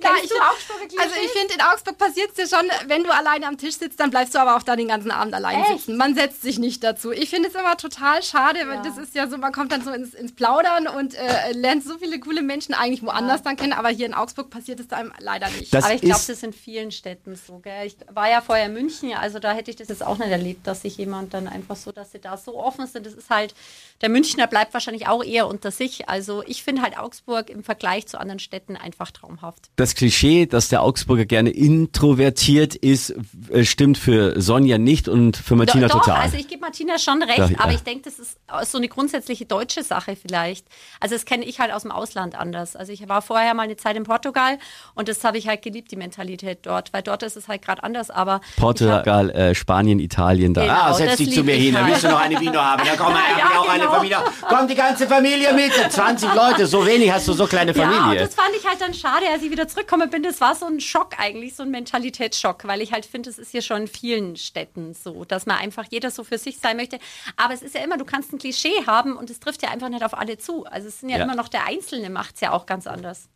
Ja, 0.00 0.10
Kennst 0.14 0.32
ich, 0.32 1.00
also 1.00 1.14
ich 1.22 1.30
finde, 1.30 1.54
in 1.54 1.60
Augsburg 1.60 1.98
passiert 1.98 2.30
es 2.30 2.34
dir 2.34 2.56
schon, 2.56 2.66
wenn 2.86 3.02
du 3.02 3.12
alleine 3.12 3.46
am 3.46 3.58
Tisch 3.58 3.76
sitzt, 3.76 3.98
dann 4.00 4.10
bleibst 4.10 4.34
du 4.34 4.38
aber 4.38 4.56
auch 4.56 4.62
da 4.62 4.76
den 4.76 4.88
ganzen 4.88 5.10
Abend 5.10 5.34
allein 5.34 5.60
Echt? 5.60 5.80
sitzen. 5.80 5.96
Man 5.96 6.14
setzt 6.14 6.42
sich 6.42 6.58
nicht 6.58 6.84
dazu. 6.84 7.10
Ich 7.10 7.30
finde 7.30 7.48
es 7.48 7.54
immer 7.54 7.76
total 7.76 8.22
schade, 8.22 8.60
weil 8.66 8.82
das 8.82 8.96
ist 8.96 9.14
ja 9.14 9.28
so, 9.28 9.36
man 9.38 9.52
kommt 9.52 9.72
dann 9.72 9.82
so 9.82 9.90
ins, 9.90 10.14
ins 10.14 10.34
Plaudern 10.34 10.86
und 10.86 11.14
äh, 11.14 11.52
lernt 11.52 11.84
so 11.84 11.98
viele 11.98 12.20
coole 12.20 12.42
Menschen 12.42 12.74
eigentlich 12.74 13.02
woanders 13.02 13.42
dann 13.42 13.56
kennen, 13.56 13.72
aber 13.72 13.88
hier 13.88 14.06
in 14.06 14.14
Augsburg 14.14 14.50
passiert 14.50 14.80
es 14.80 14.90
einem 14.90 15.12
leider 15.18 15.48
nicht. 15.50 15.74
Das 15.74 15.84
Aber 15.84 15.94
ich 15.94 16.00
glaube, 16.00 16.14
das 16.14 16.28
ist 16.28 16.44
in 16.44 16.52
vielen 16.52 16.90
Städten 16.90 17.36
so. 17.36 17.58
Gell? 17.58 17.86
Ich 17.86 17.96
war 18.10 18.30
ja 18.30 18.40
vorher 18.40 18.66
in 18.66 18.72
München, 18.72 19.12
also 19.14 19.38
da 19.38 19.52
hätte 19.52 19.70
ich 19.70 19.76
das 19.76 19.88
jetzt 19.88 20.04
auch 20.04 20.18
nicht 20.18 20.30
erlebt, 20.30 20.66
dass 20.66 20.82
sich 20.82 20.96
jemand 20.96 21.34
dann 21.34 21.48
einfach 21.48 21.76
so, 21.76 21.92
dass 21.92 22.12
sie 22.12 22.20
da 22.20 22.36
so 22.36 22.58
offen 22.58 22.86
sind. 22.86 23.06
Das 23.06 23.14
ist 23.14 23.30
halt, 23.30 23.54
der 24.00 24.08
Münchner 24.08 24.46
bleibt 24.46 24.74
wahrscheinlich 24.74 25.08
auch 25.08 25.24
eher 25.24 25.48
unter 25.48 25.70
sich. 25.70 26.08
Also 26.08 26.42
ich 26.46 26.62
finde 26.62 26.82
halt 26.82 26.98
Augsburg 26.98 27.50
im 27.50 27.64
Vergleich 27.64 28.06
zu 28.06 28.20
anderen 28.20 28.38
Städten 28.38 28.76
einfach 28.76 29.10
traumhaft. 29.10 29.47
Das 29.76 29.94
Klischee, 29.94 30.46
dass 30.46 30.68
der 30.68 30.82
Augsburger 30.82 31.24
gerne 31.24 31.50
introvertiert 31.50 32.74
ist, 32.74 33.14
äh, 33.50 33.64
stimmt 33.64 33.98
für 33.98 34.40
Sonja 34.40 34.78
nicht 34.78 35.08
und 35.08 35.36
für 35.36 35.56
Martina 35.56 35.88
doch, 35.88 36.00
total. 36.04 36.20
also 36.22 36.36
ich 36.36 36.48
gebe 36.48 36.60
Martina 36.60 36.98
schon 36.98 37.22
recht, 37.22 37.38
Doch, 37.38 37.50
ja. 37.50 37.58
aber 37.60 37.72
ich 37.72 37.82
denke, 37.82 38.02
das 38.04 38.18
ist 38.18 38.38
so 38.70 38.78
eine 38.78 38.88
grundsätzliche 38.88 39.44
deutsche 39.46 39.82
Sache 39.82 40.16
vielleicht. 40.16 40.66
Also 41.00 41.14
das 41.14 41.24
kenne 41.24 41.44
ich 41.44 41.60
halt 41.60 41.72
aus 41.72 41.82
dem 41.82 41.90
Ausland 41.92 42.34
anders. 42.38 42.76
Also 42.76 42.92
ich 42.92 43.08
war 43.08 43.22
vorher 43.22 43.54
mal 43.54 43.62
eine 43.62 43.76
Zeit 43.76 43.96
in 43.96 44.04
Portugal 44.04 44.58
und 44.94 45.08
das 45.08 45.22
habe 45.24 45.38
ich 45.38 45.48
halt 45.48 45.62
geliebt, 45.62 45.90
die 45.90 45.96
Mentalität 45.96 46.60
dort, 46.62 46.92
weil 46.92 47.02
dort 47.02 47.22
ist 47.22 47.36
es 47.36 47.48
halt 47.48 47.62
gerade 47.62 47.82
anders, 47.82 48.10
aber 48.10 48.40
ich 48.42 48.50
hab- 48.56 48.56
Portugal, 48.62 49.30
äh, 49.30 49.54
Spanien, 49.54 49.98
Italien, 50.00 50.54
da. 50.54 50.62
Genau, 50.62 50.74
ah, 50.74 50.94
setz 50.94 51.16
dich 51.16 51.32
zu 51.34 51.42
mir 51.44 51.54
hin, 51.54 51.74
da 51.74 51.80
halt. 51.80 51.90
willst 51.92 52.04
du 52.04 52.08
noch 52.08 52.20
eine 52.20 52.40
Vino 52.40 52.58
haben. 52.60 52.84
Ja, 52.86 52.92
komm 52.96 53.12
mal, 53.12 53.20
ich 53.32 53.38
Ja, 53.38 53.50
ja 53.52 53.60
auch 53.60 53.68
eine 53.68 53.80
genau. 53.80 53.92
Familie. 53.94 54.16
Komm, 54.48 54.68
die 54.68 54.74
ganze 54.74 55.06
Familie 55.06 55.52
mit. 55.54 55.72
20 55.90 56.34
Leute, 56.34 56.66
so 56.66 56.86
wenig 56.86 57.10
hast 57.12 57.26
du 57.28 57.32
so 57.32 57.46
kleine 57.46 57.72
Ja, 57.74 57.82
Familie. 57.88 58.20
das 58.24 58.34
fand 58.34 58.50
ich 58.58 58.66
halt 58.66 58.80
dann 58.80 58.94
schade, 58.94 59.24
als 59.38 59.44
ich 59.46 59.50
wieder 59.52 59.68
zurückgekommen 59.68 60.10
bin. 60.10 60.22
Das 60.24 60.40
war 60.40 60.54
so 60.54 60.66
ein 60.66 60.80
Schock 60.80 61.12
eigentlich, 61.18 61.54
so 61.54 61.62
ein 61.62 61.70
Mentalitätsschock, 61.70 62.66
weil 62.66 62.82
ich 62.82 62.92
halt 62.92 63.06
finde, 63.06 63.30
es 63.30 63.38
ist 63.38 63.50
hier 63.52 63.62
schon 63.62 63.82
in 63.82 63.86
vielen 63.88 64.36
Städten 64.36 64.94
so, 64.94 65.24
dass 65.24 65.46
man 65.46 65.58
einfach 65.58 65.84
jeder 65.90 66.10
so 66.10 66.24
für 66.24 66.38
sich 66.38 66.58
sein 66.58 66.76
möchte. 66.76 66.98
Aber 67.36 67.54
es 67.54 67.62
ist 67.62 67.74
ja 67.74 67.82
immer, 67.82 67.96
du 67.96 68.04
kannst 68.04 68.32
ein 68.32 68.38
Klischee 68.38 68.84
haben 68.86 69.16
und 69.16 69.30
es 69.30 69.38
trifft 69.40 69.62
ja 69.62 69.70
einfach 69.70 69.88
nicht 69.88 70.02
auf 70.04 70.18
alle 70.18 70.38
zu. 70.38 70.64
Also 70.66 70.88
es 70.88 71.00
sind 71.00 71.08
ja, 71.10 71.18
Ja. 71.18 71.24
immer 71.24 71.36
noch 71.36 71.48
der 71.48 71.66
Einzelne 71.66 72.10
macht 72.10 72.34
es 72.34 72.40
ja 72.40 72.52
auch 72.52 72.66
ganz 72.66 72.86
anders. 72.86 73.28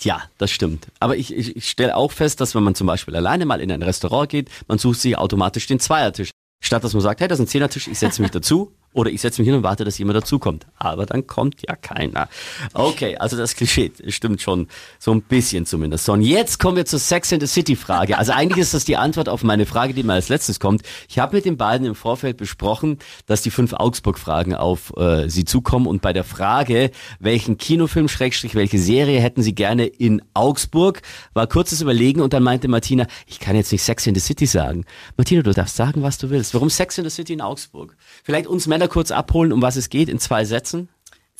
Ja, 0.00 0.22
das 0.38 0.50
stimmt. 0.52 0.86
Aber 1.00 1.16
ich, 1.16 1.34
ich, 1.34 1.56
ich 1.56 1.68
stelle 1.68 1.96
auch 1.96 2.12
fest, 2.12 2.40
dass 2.40 2.54
wenn 2.54 2.62
man 2.62 2.74
zum 2.76 2.86
Beispiel 2.86 3.16
alleine 3.16 3.44
mal 3.44 3.60
in 3.60 3.72
ein 3.72 3.82
Restaurant 3.82 4.28
geht, 4.28 4.48
man 4.68 4.78
sucht 4.78 5.00
sich 5.00 5.18
automatisch 5.18 5.66
den 5.66 5.80
Zweiertisch. 5.80 6.30
Statt 6.60 6.82
dass 6.84 6.92
man 6.92 7.02
sagt, 7.02 7.20
hey, 7.20 7.28
das 7.28 7.38
ist 7.38 7.44
ein 7.46 7.48
Zehnertisch, 7.48 7.88
ich 7.88 7.98
setze 7.98 8.22
mich 8.22 8.30
dazu. 8.32 8.72
Oder 8.94 9.10
ich 9.10 9.20
setze 9.20 9.40
mich 9.40 9.46
hin 9.46 9.54
und 9.54 9.62
warte, 9.62 9.84
dass 9.84 9.98
jemand 9.98 10.16
dazukommt. 10.16 10.66
Aber 10.76 11.04
dann 11.04 11.26
kommt 11.26 11.62
ja 11.66 11.76
keiner. 11.76 12.28
Okay, 12.72 13.16
also 13.18 13.36
das 13.36 13.54
Klischee 13.54 13.92
stimmt 14.08 14.40
schon 14.40 14.66
so 14.98 15.12
ein 15.12 15.22
bisschen 15.22 15.66
zumindest. 15.66 16.06
So, 16.06 16.14
und 16.14 16.22
jetzt 16.22 16.58
kommen 16.58 16.76
wir 16.76 16.86
zur 16.86 16.98
Sex 16.98 17.30
in 17.30 17.38
the 17.38 17.46
City 17.46 17.76
Frage. 17.76 18.16
Also 18.16 18.32
eigentlich 18.32 18.62
ist 18.62 18.72
das 18.72 18.86
die 18.86 18.96
Antwort 18.96 19.28
auf 19.28 19.44
meine 19.44 19.66
Frage, 19.66 19.92
die 19.92 20.02
mir 20.02 20.14
als 20.14 20.30
letztes 20.30 20.58
kommt. 20.58 20.82
Ich 21.08 21.18
habe 21.18 21.36
mit 21.36 21.44
den 21.44 21.58
beiden 21.58 21.86
im 21.86 21.94
Vorfeld 21.94 22.38
besprochen, 22.38 22.98
dass 23.26 23.42
die 23.42 23.50
fünf 23.50 23.74
Augsburg-Fragen 23.74 24.54
auf 24.54 24.92
äh, 24.96 25.28
sie 25.28 25.44
zukommen. 25.44 25.86
Und 25.86 26.00
bei 26.00 26.14
der 26.14 26.24
Frage, 26.24 26.90
welchen 27.20 27.58
Kinofilm, 27.58 28.08
Schrägstrich, 28.08 28.54
welche 28.54 28.78
Serie 28.78 29.20
hätten 29.20 29.42
sie 29.42 29.54
gerne 29.54 29.84
in 29.86 30.22
Augsburg, 30.32 31.02
war 31.34 31.46
kurzes 31.46 31.82
Überlegen 31.82 32.22
und 32.22 32.32
dann 32.32 32.42
meinte 32.42 32.68
Martina, 32.68 33.06
ich 33.26 33.38
kann 33.38 33.54
jetzt 33.54 33.70
nicht 33.70 33.82
Sex 33.82 34.06
in 34.06 34.14
the 34.14 34.20
City 34.20 34.46
sagen. 34.46 34.86
Martina, 35.16 35.42
du 35.42 35.52
darfst 35.52 35.76
sagen, 35.76 36.02
was 36.02 36.16
du 36.16 36.30
willst. 36.30 36.54
Warum 36.54 36.70
Sex 36.70 36.96
in 36.96 37.04
the 37.04 37.10
City 37.10 37.34
in 37.34 37.42
Augsburg? 37.42 37.96
Vielleicht 38.24 38.46
uns 38.46 38.66
Männer 38.66 38.77
kurz 38.86 39.10
abholen, 39.10 39.52
um 39.52 39.60
was 39.62 39.74
es 39.74 39.90
geht, 39.90 40.08
in 40.08 40.20
zwei 40.20 40.44
Sätzen. 40.44 40.88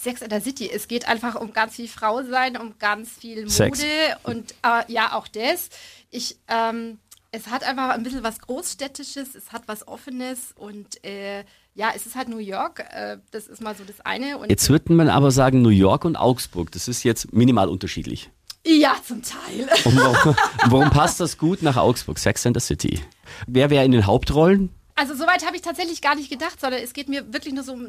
Sex 0.00 0.22
in 0.22 0.28
der 0.28 0.40
City. 0.40 0.70
Es 0.72 0.88
geht 0.88 1.08
einfach 1.08 1.34
um 1.34 1.52
ganz 1.52 1.74
viel 1.76 1.88
Frau 1.88 2.22
sein, 2.22 2.56
um 2.56 2.74
ganz 2.78 3.10
viel 3.10 3.42
Mode 3.42 3.50
Sex. 3.50 3.84
und 4.22 4.52
äh, 4.64 4.92
ja, 4.92 5.12
auch 5.12 5.28
das. 5.28 5.70
Ich, 6.10 6.38
ähm, 6.48 6.98
es 7.32 7.48
hat 7.48 7.64
einfach 7.64 7.90
ein 7.90 8.02
bisschen 8.04 8.22
was 8.22 8.40
Großstädtisches, 8.40 9.34
es 9.34 9.52
hat 9.52 9.62
was 9.66 9.86
Offenes 9.86 10.52
und 10.56 11.04
äh, 11.04 11.44
ja, 11.74 11.90
es 11.94 12.06
ist 12.06 12.14
halt 12.16 12.28
New 12.28 12.38
York. 12.38 12.84
Äh, 12.90 13.18
das 13.32 13.46
ist 13.48 13.60
mal 13.60 13.74
so 13.74 13.84
das 13.84 14.00
eine. 14.00 14.38
Und 14.38 14.50
Jetzt 14.50 14.68
würde 14.70 14.92
man 14.92 15.08
aber 15.08 15.30
sagen, 15.30 15.62
New 15.62 15.68
York 15.68 16.04
und 16.04 16.16
Augsburg, 16.16 16.70
das 16.72 16.88
ist 16.88 17.02
jetzt 17.02 17.32
minimal 17.32 17.68
unterschiedlich. 17.68 18.30
ja, 18.64 18.94
zum 19.04 19.22
Teil. 19.22 19.68
Und 19.84 19.96
warum, 19.96 20.36
warum 20.66 20.90
passt 20.90 21.18
das 21.20 21.38
gut 21.38 21.62
nach 21.62 21.76
Augsburg, 21.76 22.18
Sex 22.18 22.44
in 22.44 22.54
the 22.54 22.60
City? 22.60 23.00
Wer 23.46 23.70
wäre 23.70 23.84
in 23.84 23.92
den 23.92 24.06
Hauptrollen? 24.06 24.70
Also 24.98 25.14
soweit 25.14 25.46
habe 25.46 25.54
ich 25.56 25.62
tatsächlich 25.62 26.02
gar 26.02 26.14
nicht 26.16 26.28
gedacht, 26.30 26.60
sondern 26.60 26.82
es 26.82 26.92
geht 26.92 27.08
mir 27.08 27.32
wirklich 27.32 27.54
nur 27.54 27.62
so 27.62 27.72
um, 27.72 27.88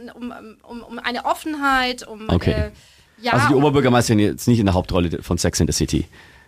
um, 0.64 0.84
um, 0.84 1.00
eine 1.00 1.26
Offenheit, 1.26 2.08
um 2.08 2.30
Okay. 2.30 2.52
äh, 2.52 2.72
ja, 3.22 3.34
also 3.34 3.48
die 3.50 3.56
Oberbürgermeisterin 3.56 4.20
jetzt 4.20 4.48
nicht 4.48 4.60
in 4.60 4.66
der 4.68 4.76
Hauptrolle 4.76 5.22
von 5.24 5.38
Sex 5.38 5.60
in 5.60 5.68
the 5.68 5.74
City. 5.74 6.06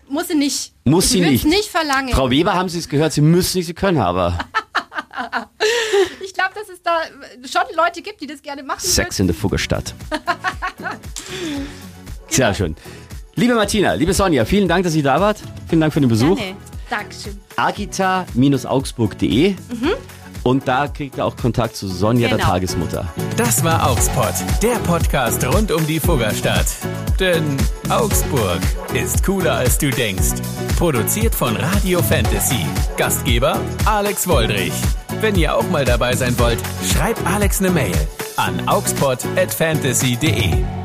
muss 0.08 0.28
sie 0.28 0.36
nicht. 0.36 0.72
Muss 0.86 1.06
ich 1.06 1.12
sie 1.12 1.22
nicht. 1.22 1.46
nicht 1.46 1.70
verlangen. 1.70 2.14
Frau 2.14 2.30
Weber, 2.30 2.54
haben 2.54 2.70
Sie 2.70 2.78
es 2.80 2.88
gehört? 2.88 3.12
Sie 3.14 3.22
müssen 3.22 3.58
nicht, 3.58 3.66
Sie 3.68 3.74
können 3.74 3.98
aber. 3.98 4.38
ich 6.24 6.34
glaube, 6.34 6.52
dass 6.54 6.70
es 6.70 6.82
da 6.84 7.00
schon 7.50 7.64
Leute 7.76 8.02
gibt, 8.02 8.22
die 8.22 8.28
das 8.28 8.42
gerne 8.42 8.64
machen 8.64 8.80
Sex 8.82 9.18
würden. 9.18 9.24
in 9.24 9.28
der 9.34 9.36
Fuggerstadt. 9.36 9.94
Sehr 12.30 12.54
schön. 12.54 12.76
Liebe 13.36 13.56
Martina, 13.56 13.94
liebe 13.94 14.14
Sonja, 14.14 14.46
vielen 14.46 14.68
Dank, 14.68 14.84
dass 14.84 14.94
ihr 14.96 15.04
da 15.04 15.20
wart. 15.20 15.40
Vielen 15.68 15.82
Dank 15.82 15.94
für 15.94 16.02
den 16.02 16.10
Besuch. 16.10 16.38
Gerne. 16.38 16.56
Dankeschön. 16.90 17.40
agita-augsburg.de 17.56 19.56
und 20.44 20.68
da 20.68 20.88
kriegt 20.88 21.18
ihr 21.18 21.26
auch 21.26 21.36
Kontakt 21.38 21.76
zu 21.76 21.88
Sonja, 21.88 22.28
der 22.30 22.38
Genau. 22.38 22.50
Tagesmutter. 22.50 23.06
Das 23.38 23.64
war 23.64 23.90
Augsburg, 23.90 24.34
der 24.62 24.76
Podcast 24.80 25.46
rund 25.46 25.72
um 25.72 25.86
die 25.88 26.00
Fuggerstadt. 26.00 26.66
Denn 27.20 27.58
Augsburg 27.90 28.60
ist 28.94 29.24
cooler 29.26 29.54
als 29.56 29.78
du 29.78 29.90
denkst. 29.92 30.42
Produziert 30.78 31.36
von 31.36 31.56
Radio 31.56 32.02
Fantasy. 32.02 32.66
Gastgeber 32.98 33.60
Alex 33.86 34.28
Woldrich. 34.28 34.74
Wenn 35.20 35.36
ihr 35.36 35.56
auch 35.56 35.70
mal 35.70 35.86
dabei 35.86 36.16
sein 36.16 36.38
wollt, 36.40 36.58
schreibt 36.92 37.26
Alex 37.28 37.60
eine 37.60 37.70
Mail 37.70 37.96
an 38.38 38.68
augspot@fantasy.de. 38.68 40.81